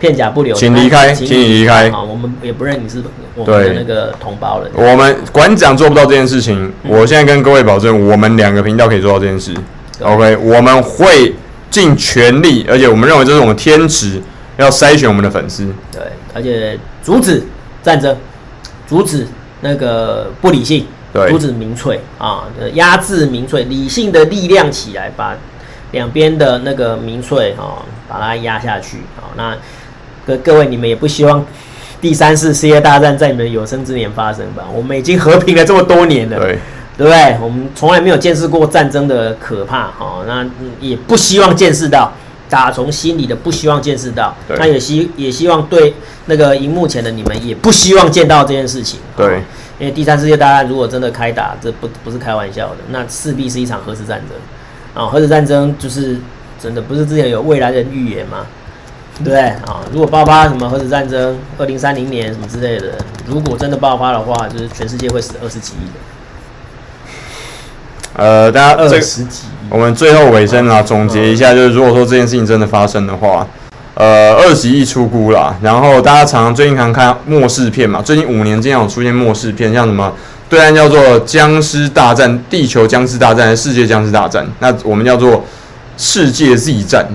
[0.00, 1.90] 片甲不留，请离开，请你离开。
[1.90, 3.02] 啊，我们也不认你是
[3.34, 4.68] 我们的那个同胞了。
[4.72, 9.54] 我们馆长做不到这件事情，我现在跟各位保证，我们两个频道可以做到这件事。
[10.00, 11.34] OK，我们会
[11.70, 14.22] 尽全力，而且我们认为这是我们天职，
[14.56, 15.66] 要筛选我们的粉丝。
[15.92, 16.02] 对，
[16.34, 17.44] 而且阻止
[17.82, 18.16] 战争，
[18.86, 19.26] 阻止
[19.60, 20.86] 那个不理性。
[21.28, 22.44] 阻止民粹啊，
[22.74, 25.34] 压制民粹，理性的力量起来，把
[25.90, 29.32] 两边的那个民粹啊，把它压下去啊。
[29.34, 29.56] 那
[30.24, 31.44] 各各位，你们也不希望
[32.00, 34.64] 第三次世界大战在你们有生之年发生吧？
[34.72, 36.58] 我们已经和平了这么多年了，对，
[36.98, 37.38] 对不对？
[37.40, 40.24] 我们从来没有见识过战争的可怕哈。
[40.26, 40.44] 那
[40.80, 42.12] 也不希望见识到，
[42.50, 44.34] 打从心里的不希望见识到。
[44.58, 45.94] 那也希也希望对
[46.26, 49.00] 那个荧幕前的你们，也不希望见到这件事情。
[49.16, 49.40] 对。
[49.78, 54.36] 因为第三世界大战如果真的开打，这不不是开玩笑的，那势必是一场核子战争
[54.92, 55.06] 啊！
[55.06, 56.18] 核子战争就是
[56.60, 58.38] 真的，不是之前有未来人预言吗？
[59.18, 59.80] 对不对啊？
[59.92, 65.92] 如果爆发什么核子战争，二零三零年什么之类的，如果真的爆发的话，就是全世界会死二十几亿的。
[68.18, 69.44] 呃，大家二十几。
[69.70, 73.46] 我们最后尾声啊，总结一下，就是如果说这件事情真的发生的话。
[73.94, 80.12] 呃，二十亿出估啦，然后大家常常最近常看末世片嘛，最近五年经常有出现末世片，像什么
[80.48, 85.44] 对岸叫做僵尸大战、地球僵尸大战、世界僵尸大战，那我们叫做
[85.96, 87.08] 世界 Z 战，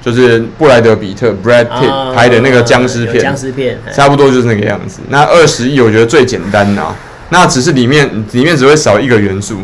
[0.00, 5.00] 就是布莱德比特 （Brad Pitt） 拍的那个僵尸片，僵尸片差不多就是那个样子。
[5.08, 6.94] 那二十亿我觉得最简单呐，
[7.30, 9.56] 那只是里面里面只会少一个元素，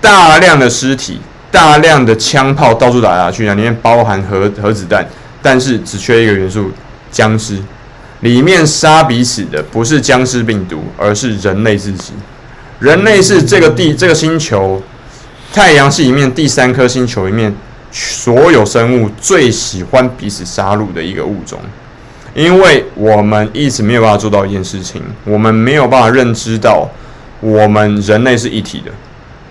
[0.00, 1.20] 大量的尸体、
[1.50, 5.06] 大量的枪炮到处打下去，那里面包含核核子弹。
[5.42, 6.70] 但是只缺一个元素，
[7.10, 7.58] 僵尸。
[8.20, 12.12] 里面杀彼此的不是僵尸病毒，而是人类自己。
[12.78, 14.82] 人类是这个地这个星球
[15.52, 17.54] 太阳系里面第三颗星球里面
[17.90, 21.58] 所有生物最喜欢彼此杀戮的一个物种。
[22.34, 26.86] 因为我们一直没有办法做到一件事情，我们没有办法认知到
[27.40, 28.92] 我们人类是一体的，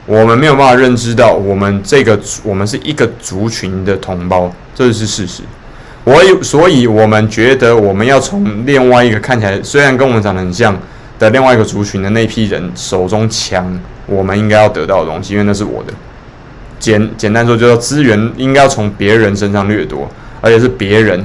[0.09, 5.43] 我们没有办法认知到我们这个我们是一个族群的同胞，这是事实。
[6.03, 10.75] 我有，所以我们觉得我们要从另外一个看起来虽然跟我们长得很像
[11.19, 15.93] 的另外一个族群的那批人手中抢我们应该要得到的东西，因为那是我的。
[16.79, 20.09] 简简单说，就是资源应该要从别人身上掠夺，
[20.41, 21.23] 而且是别人，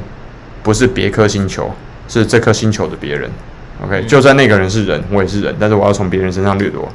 [0.62, 1.72] 不是别颗星球，
[2.06, 3.30] 是这颗星球的别人。
[3.82, 6.86] OK，就算那个人是人，我也是人，但是我要从别人身上掠夺。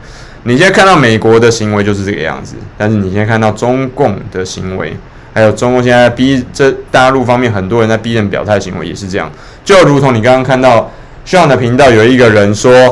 [0.44, 4.96] 你现在看到美国的行为就是这个样子，但是你现在看到中共的行为。
[5.32, 9.32] 还有中共现在逼这大陆方面很多人在逼人表态行为也是这样，
[9.64, 10.92] 就如同你刚刚看到
[11.26, 12.92] Sean 的频道有一个人说，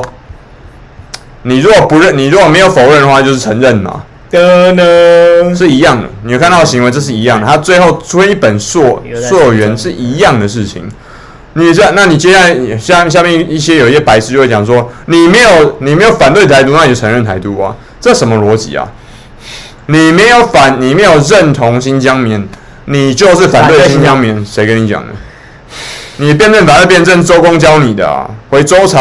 [1.42, 4.02] 你如果不认，你如果没有否认的话，就是承认嘛。
[4.30, 7.46] 的呢是一样的，你有看到的行为，这是一样的。
[7.46, 10.88] 他最后追本溯溯源是一样的事情。
[11.54, 17.74] 你这，那你接下来下下面一些有一些白痴就会讲说，你没有你没有反对台独，那你就承认台独啊？
[18.00, 18.86] 这什么逻辑啊？
[19.86, 22.46] 你没有反，你没有认同新疆棉，
[22.84, 24.44] 你就是反对新疆棉？
[24.46, 25.12] 谁跟你讲的？
[26.18, 28.28] 你辩证法是辩证周公教你的啊？
[28.50, 29.00] 回周朝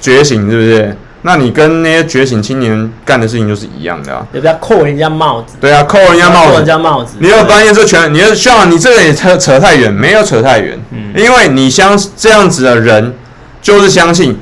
[0.00, 0.96] 觉醒是不是？
[1.24, 4.26] 那你跟那些觉醒青年干的事情就是一样的啊！
[4.32, 5.54] 也不要扣人家帽子。
[5.60, 6.50] 对啊，扣人家帽子。
[6.50, 7.16] 扣人家帽子。
[7.20, 8.12] 你有发现这全？
[8.12, 10.76] 你要像你这个也扯扯太远，没有扯太远。
[10.90, 11.12] 嗯。
[11.16, 13.14] 因为你相这样子的人，
[13.60, 14.36] 就是相信，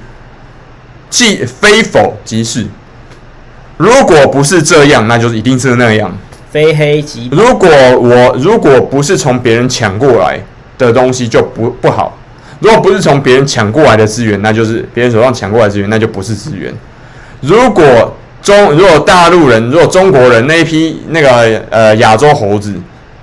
[1.11, 2.67] 即非否即是。
[3.77, 6.11] 如果不是这样，那就是一定是那样。
[6.51, 7.37] 非黑即白。
[7.37, 7.69] 如果
[7.99, 10.41] 我如果不是从别人抢过来
[10.79, 12.17] 的东西，就不不好。
[12.61, 16.73] 如果不是从别人抢过来的资源，那就是别人手上抢过来资源，那就不是资源。
[17.41, 17.83] 如果
[18.43, 22.75] 中，如果大陆人，如果中国人那一批那个呃亚洲猴子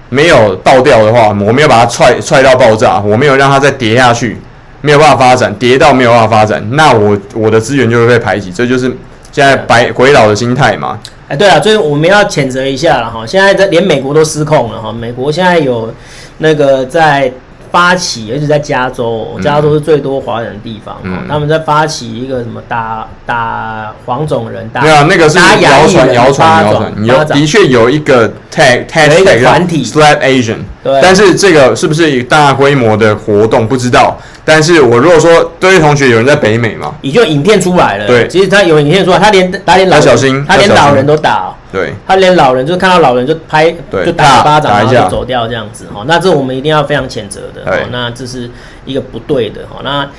[0.09, 4.38] 没有爆掉的话，我没有把它踹踹到爆炸，我没有让它再跌下去，
[4.81, 8.85] 没有办法发展，跌到没有办法发展，那我我的资源就会被排挤，这就是
[9.31, 10.97] 现在白鬼佬的心态嘛。
[11.27, 15.93] 哎，对了，所以我们要谴责一下了哈，现在在连美国都失控了哈，美国现在有
[16.39, 17.31] 那个在。
[17.78, 20.97] 发起，而且在加州，加州是最多华人的地方。
[21.03, 27.05] 嗯，他们在发起一个什么打打黄种人，打对啊，那个是谣传，谣传，谣传。
[27.05, 34.17] 有的确有一个 tag tag 一个团体 slap Asian，对，但是这个是不是大规模的活动不知道。
[34.43, 38.07] 但是我如果说这位同学有人在北美嘛，已经有影片出来了。
[38.07, 41.53] 对，其实他有影片出来，他连他连老小心，他连老人都打。
[41.78, 43.73] 对，他连老人就看到老人就拍，
[44.05, 46.03] 就打巴掌，然后就走掉这样子哈。
[46.07, 47.61] 那这我们一定要非常谴责的。
[47.71, 48.49] 哦，那这是
[48.86, 49.82] 一个不对的哈。
[49.84, 50.09] 那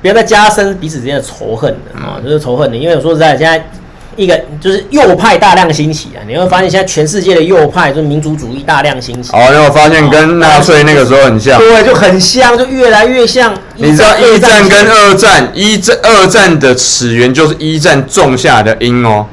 [0.00, 2.76] 不要再加深彼此之间的仇恨的啊，就是仇恨的。
[2.76, 3.68] 因为我说实在，现在。
[4.16, 6.24] 一个就是右派大量兴起啊！
[6.26, 9.30] 你会发现现在全世界的右派就是民族主义大量兴起。
[9.36, 11.58] 哦，你有发现跟纳粹那个时候很像？
[11.58, 13.52] 对，就很像，就越来越像。
[13.74, 19.26] 你知道一战跟二战，一战二战的始源就是一战种下的因哦。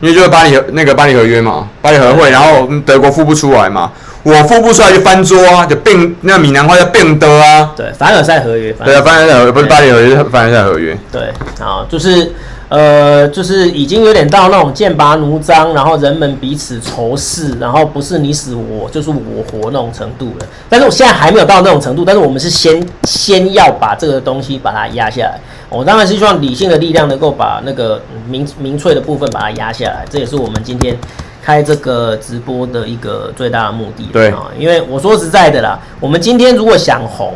[0.00, 0.08] 嗯。
[0.08, 3.90] 因为就是巴黎那个巴黎合约嘛，巴黎和会，然后德国付不出来嘛，
[4.22, 7.70] 我付不出来就翻桌啊，就并那个闽南话叫并得啊。
[7.76, 8.72] 对，凡尔赛合约。
[8.84, 10.96] 对啊，凡尔赛合约不是巴黎合约，是凡尔赛合约。
[11.12, 11.22] 对，
[11.64, 12.32] 啊，就是。
[12.70, 20.46] 呃，就是已经有点到那种剑拔弩张，然后人们彼此仇视，然后不是你死我就是我活那种程度了。
[20.68, 25.40] 但是我现在还没有到那种程度，但是我们是先先要把这个东西把它压下来。
[25.68, 30.96] 我当然是希望理性的力量能够把那个民民粹的部分把它压下来，这也是我们今天
[31.42, 34.08] 开这个直播的一个最大的目的。
[34.12, 37.34] 对啊，因为我说实在的啦，我们今天如果想红。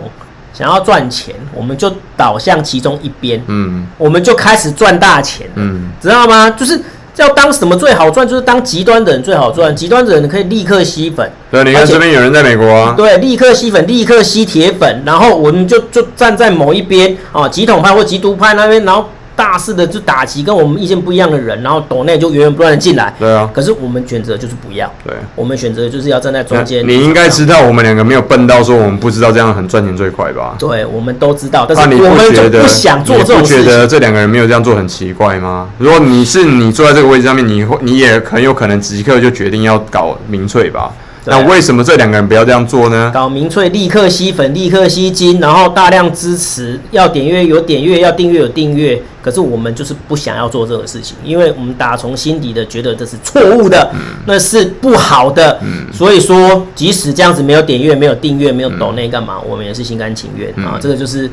[0.57, 6.49] 想要赚钱，我们就倒向其中一边，嗯，我们就开始赚大钱，嗯，知道吗？
[6.49, 6.81] 就是
[7.17, 11.29] 要当什么最好赚，就是当极端的人最好赚，极端的人可以立刻吸粉。
[11.51, 19.09] 对，你看这边有人在美国啊，对，立刻吸粉，立刻吸铁粉，然后我们就就站在某一边啊，极统派或极独派那边，然后。
[19.37, 23.13] 大肆的就打击跟我们意见不一样的人，然后岛内就源源不断的进来。
[23.19, 23.49] 对啊。
[23.53, 24.91] 可是我们选择就是不要。
[25.05, 25.15] 对。
[25.35, 26.87] 我们选择就是要站在中间。
[26.87, 30.57] 你应该知道，我们两个没有笨到说我们不知道这样很赚钱最快吧？
[30.59, 33.59] 对，我们都知道，但是我们就不想做这种事情。
[33.59, 35.69] 你不觉得这两个人没有这样做很奇怪吗？
[35.79, 40.93] 如果你是你坐在这个位置上面，你会你也很有可能即刻就决定要搞民粹吧？
[41.27, 43.11] 那为什么这两个人不要这样做呢？
[43.15, 49.01] 搞民粹，立刻吸粉，立刻吸金，然后大量支持，要点阅有点阅，要订阅有订阅。
[49.23, 55.59] 可是我们就是不想要做这个事情，因为我们打从心底的觉得这是错误的，嗯、那是不好的。
[55.63, 60.79] 嗯、所以说，即使这样子没有点阅、没有订阅、没有抖内干嘛，嗯、我们也是心甘情愿、嗯、啊。
[60.79, 61.31] 这个就是，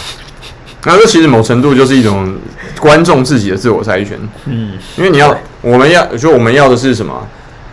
[0.84, 2.34] 那这其实某程度就是一种
[2.80, 4.18] 观众自己的自我筛选。
[4.46, 7.12] 嗯，因为你要，我们要，就我们要的是什么？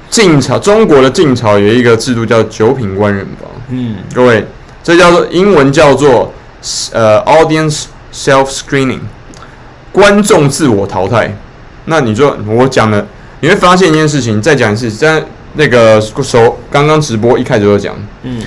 [0.09, 3.47] 晋朝，中国的晋朝有一个制度叫九品官人吧？
[3.69, 4.43] 嗯，各位，
[4.83, 6.33] 这叫做英文叫做
[6.91, 8.99] 呃 audience self screening，
[9.91, 11.37] 观众自我淘汰。
[11.85, 13.05] 那你说我讲了，
[13.41, 18.41] 你会发现一件事情，再讲一次，在那个首刚刚直播一开始就讲，嗯，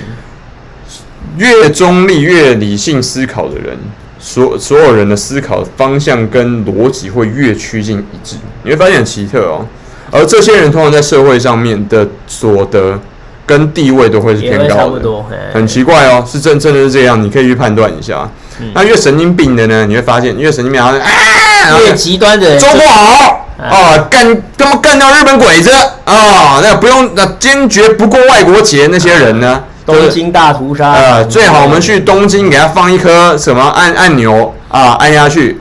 [1.37, 3.77] 越中立、越理性思考的人，
[4.19, 8.35] 所所有人的思考方向跟逻辑会越趋近一致。
[8.63, 9.65] 你会发现很奇特哦。
[10.13, 12.99] 而这些人通常在社会上面的所得
[13.45, 15.01] 跟地位都会是偏高的，
[15.53, 18.29] 很奇怪哦，是真真的是这样，你可以去判断一下。
[18.73, 20.93] 那越神经病的呢，你会发现越神经病，啊，
[21.79, 23.39] 越极端的人，做不好。
[23.57, 24.25] 啊，干
[24.57, 25.71] 干嘛干掉日本鬼子。
[26.03, 26.59] 啊？
[26.61, 30.91] 那不用，那坚决不过外国节那些人呢，东京大屠杀。
[30.91, 35.57] 呃，最好我们去东京给他放一颗什么按按钮啊，按下去，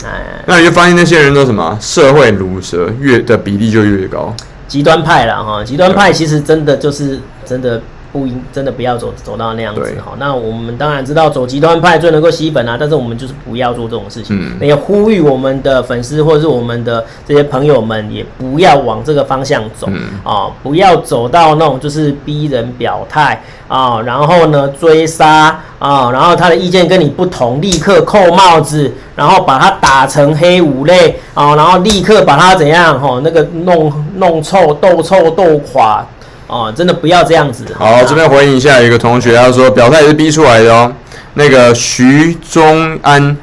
[0.46, 4.34] 那你就发现那些人都什么社会儒蛇越的比例就越高，
[4.66, 7.80] 极端派了哈，极端派其实真的就是真的。
[8.12, 10.12] 不应真的不要走走到那样子哈。
[10.18, 14.36] 那我们当然知道走极端派最能够吸粉啊，但是我们就是不要做这种事情。
[14.38, 19.88] 嗯，也呼吁我们的粉丝或者是我们的这些朋友们，也不要往这个方向走
[20.22, 36.04] 啊，不要走到那种就是逼人表态啊，然后呢追杀啊，然后他的意见跟你不同，立刻扣帽子，然后把他打成黑五类啊，然后立刻把他怎样哈那个弄弄臭斗臭斗垮。
[36.52, 37.64] 哦，真的不要这样子。
[37.78, 40.92] 好，这边回应一下，有个同学他说表态也是逼出来的哦。
[41.32, 43.34] 那个徐忠安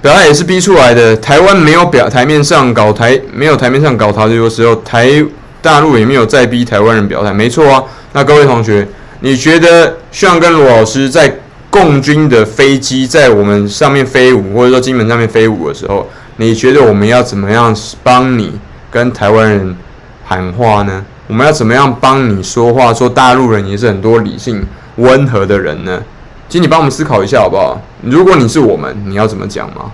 [0.00, 1.14] 表态也是逼出来的。
[1.18, 5.22] 台湾没有表台面上搞台，没有台面上搞台独的时候，台
[5.60, 7.84] 大陆也没有再逼台湾人表态，没错啊。
[8.14, 8.88] 那各位同学，
[9.20, 11.30] 你觉得像跟罗老师在
[11.68, 18.58] 共军的飞机在我们上面飞舞，或者说金门上面飞舞的时候，你觉得我们要怎么样帮你
[18.90, 19.76] 跟台湾人
[20.24, 21.04] 喊话呢？
[21.28, 22.92] 我们要怎么样帮你说话？
[22.92, 24.66] 说大陆人也是很多理性、
[24.96, 26.02] 温和的人呢？
[26.48, 27.78] 请你帮我们思考一下好不好？
[28.02, 29.92] 如果你是我们，你要怎么讲吗？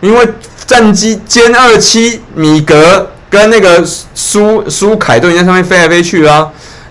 [0.00, 0.28] 因为
[0.64, 6.48] 战机歼二七米格跟那个苏苏凯都已经在上面飞来飞去啊，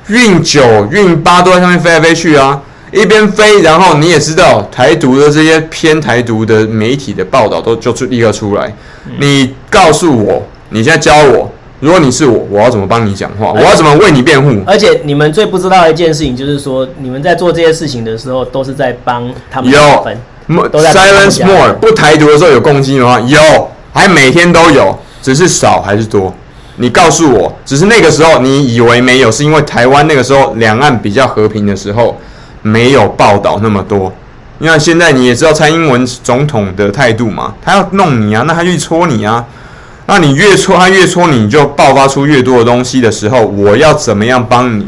[0.07, 0.61] 运九、
[0.91, 2.61] 运八都在上面飞来飞去啊，
[2.91, 8.75] 一边飞，然后你也知道台独的这些偏台独的媒体的报道都就立刻出来。
[9.19, 11.49] 你告诉我，你现在教我。
[11.79, 13.53] 如果你是我，我要怎么帮你讲话？
[13.53, 14.61] 我要怎么为你辩护？
[14.65, 20.17] 而且你们最不知道的一件事情，就是说你们在做这些事情的时候，都是在帮他们有分。
[20.47, 23.19] 有，silence more，不台独的时候有攻击吗？
[23.21, 23.39] 有，
[23.93, 26.33] 还每天都有，只是少还是多？
[26.77, 32.17] 你告诉我，只是那个时候你以为没有，是因为台湾那个时候两岸比较和平的时候
[32.61, 34.11] 没有报道那么多。
[34.59, 39.45] 因为现在你也知道蔡英文总统的态度嘛，他要弄你啊，那他就去戳你啊。
[40.11, 44.87] 那你越戳他越戳你，你就爆发出越多的东西的时候，我要怎么样帮你，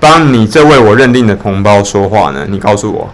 [0.00, 2.44] 帮你这位我认定的同胞说话呢？
[2.48, 3.08] 你告诉我，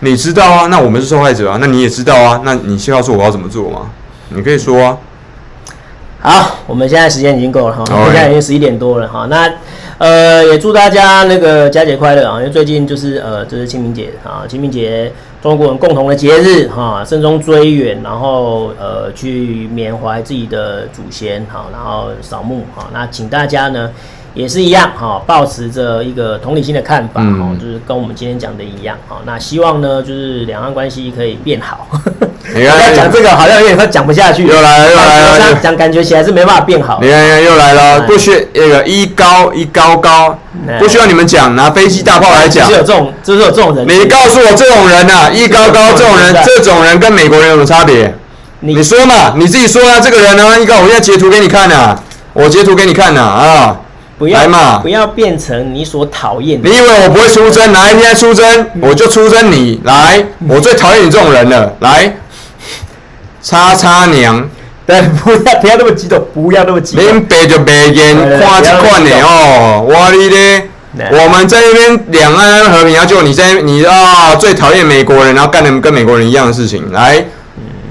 [0.00, 0.66] 你知道啊？
[0.68, 1.58] 那我们是受害者啊？
[1.60, 2.40] 那你也知道啊？
[2.42, 3.90] 那你先告诉我要怎么做吗？
[4.30, 4.98] 你可以说啊。
[6.20, 9.26] 好，我们现在时间已经够了哈，现在已经十一点多了哈。
[9.28, 9.46] 那
[9.98, 12.38] 呃，也祝大家那个佳节快乐啊！
[12.38, 15.12] 因为最近就是呃，就是清明节啊，清明节。
[15.44, 22.86] 中国人共同的节日哈，慎终追远，然后呃去缅怀自己的祖先哈，然后扫墓哈。
[22.94, 23.90] 那请大家呢
[24.32, 29.18] 也是一样哈，保持着一个同理心的看法哈，就是跟我们今天讲的一样哈。
[29.26, 31.88] 那希望呢就是两岸关系可以变好。
[32.52, 34.46] 你看讲这个好像有点快讲不下去。
[34.46, 36.98] 又来了又来了，讲感觉起来是没办法变好。
[37.00, 40.38] 你看又来了，不需那个一高一高高。
[40.78, 42.66] 不需要你们讲，拿飞机大炮来讲。
[42.68, 43.86] 是有这种，就是有这种人。
[43.86, 48.14] 你告诉我，这种人呐，一高高这种人，这种人跟美国人有什么差别？
[48.60, 51.94] 你说嘛，你自己说啊，这个人呢，一高，我现在截图给你看呐，
[52.32, 53.76] 我截图给你看呐，啊，
[54.16, 56.68] 不要嘛，不要变成你所讨厌的。
[56.68, 57.70] 你以为我不会出征？
[57.72, 59.80] 哪一天出征，我就出征你。
[59.84, 61.70] 来，我最讨厌你这种人了。
[61.80, 62.10] 来，
[63.44, 64.48] 叉叉娘。
[64.86, 67.04] 对，不要不要那么激动，不要那么激动。
[67.04, 70.68] 恁白就白眼，看这款的哦，我哩咧，
[71.10, 77.24] 我们在那边两岸和平，然后就你在你啊最讨厌美国人，然后干的跟美国人一样的事情，来，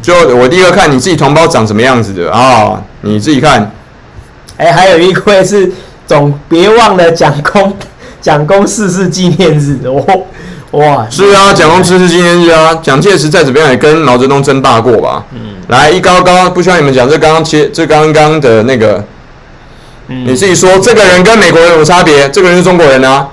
[0.04, 3.72] 就我第一个看你自己同胞长什么样子的啊，你自己看。
[4.58, 5.72] 哎，还有一位是
[6.06, 7.76] 总别忘了蒋公
[8.22, 10.06] 蒋公逝世纪念日哦，
[10.74, 15.24] 哇，是啊，蒋公逝世纪念日啊，蒋介石再怎么样也跟毛泽东争霸过吧。
[15.32, 19.02] 嗯来一高高，不需要你们讲，这刚刚切，这刚刚的那个，
[20.08, 22.28] 嗯、你自己说，这个人跟美国人有差别？
[22.30, 23.26] 这个人是中国人啊，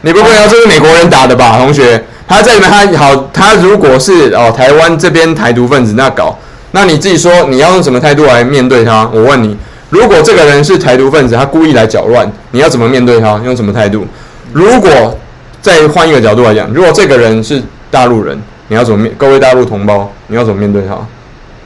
[0.00, 2.02] 你不会要这是美国人打的吧，同学？
[2.26, 6.38] 他在里面，他好，他如果是哦台湾这边台独分子那搞，
[6.70, 9.06] 那你自己说，你要用什么态度来面对他？
[9.12, 9.56] 我问你，
[9.90, 13.38] 如果这个人是台独分子，他故意来搅乱，你要怎么面对他？
[13.44, 14.06] 用什么态度？
[14.52, 15.18] 如果
[15.60, 18.38] 再换一个角度来讲，如果这个人是大陆人，
[18.68, 19.12] 你要怎么面？
[19.18, 20.96] 各位大陆同胞，你要怎么面对他？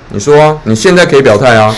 [0.09, 1.75] 你说啊，你现在可以表态啊，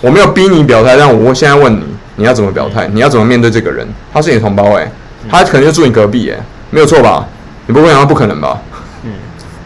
[0.00, 1.84] 我没有逼你表态，但我现在问你，
[2.16, 2.88] 你要怎么表态？
[2.92, 3.86] 你要怎么面对这个人？
[4.12, 4.92] 他是你同胞诶、欸，
[5.30, 7.24] 他可能就住你隔壁诶、欸，没有错吧？
[7.66, 8.58] 你不会想到不可能吧？
[9.04, 9.10] 嗯，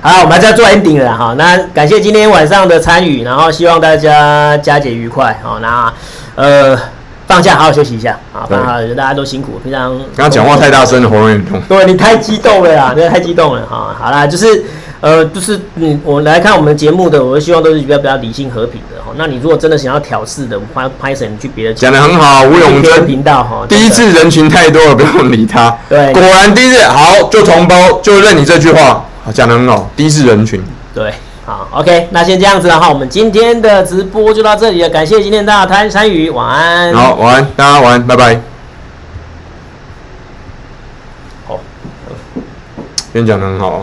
[0.03, 1.34] 好，我们还是要做 ending 了哈。
[1.36, 5.92] 那感谢今天晚上的参与，然后希望大家佳节愉快好，那
[6.34, 6.78] 呃，
[7.31, 9.97] 放假好好休息一下啊，放好大家都辛苦，非常。
[10.16, 11.62] 刚刚讲话太大声了，喉咙有点痛。
[11.68, 13.95] 对，你太激动了呀， 真的太激动了哈。
[13.97, 14.64] 好啦，就是。
[15.03, 19.11] 呃，就是你我来看我们节目的，我希望都是比较比较理性和平的哈。
[19.16, 23.64] 那你如果真的想要挑事的，拍拍神去别的讲的很好，吴永珍频道哈。
[23.66, 25.74] 第一次人群太多了，不用理他。
[25.89, 29.03] 对，果然第一次好就同胞，就认你这句话，
[29.33, 29.89] 讲得很好。
[29.97, 30.62] 第一次人群，
[30.93, 31.16] 对，好
[31.71, 36.93] ，OK，那先这样子然后，我们今天的直播就到这里了，感谢今天大家参参与，晚安。
[36.93, 38.41] 好，晚安，大家晚安，拜拜。
[41.47, 41.61] 好，
[43.12, 43.79] 今天讲的很好。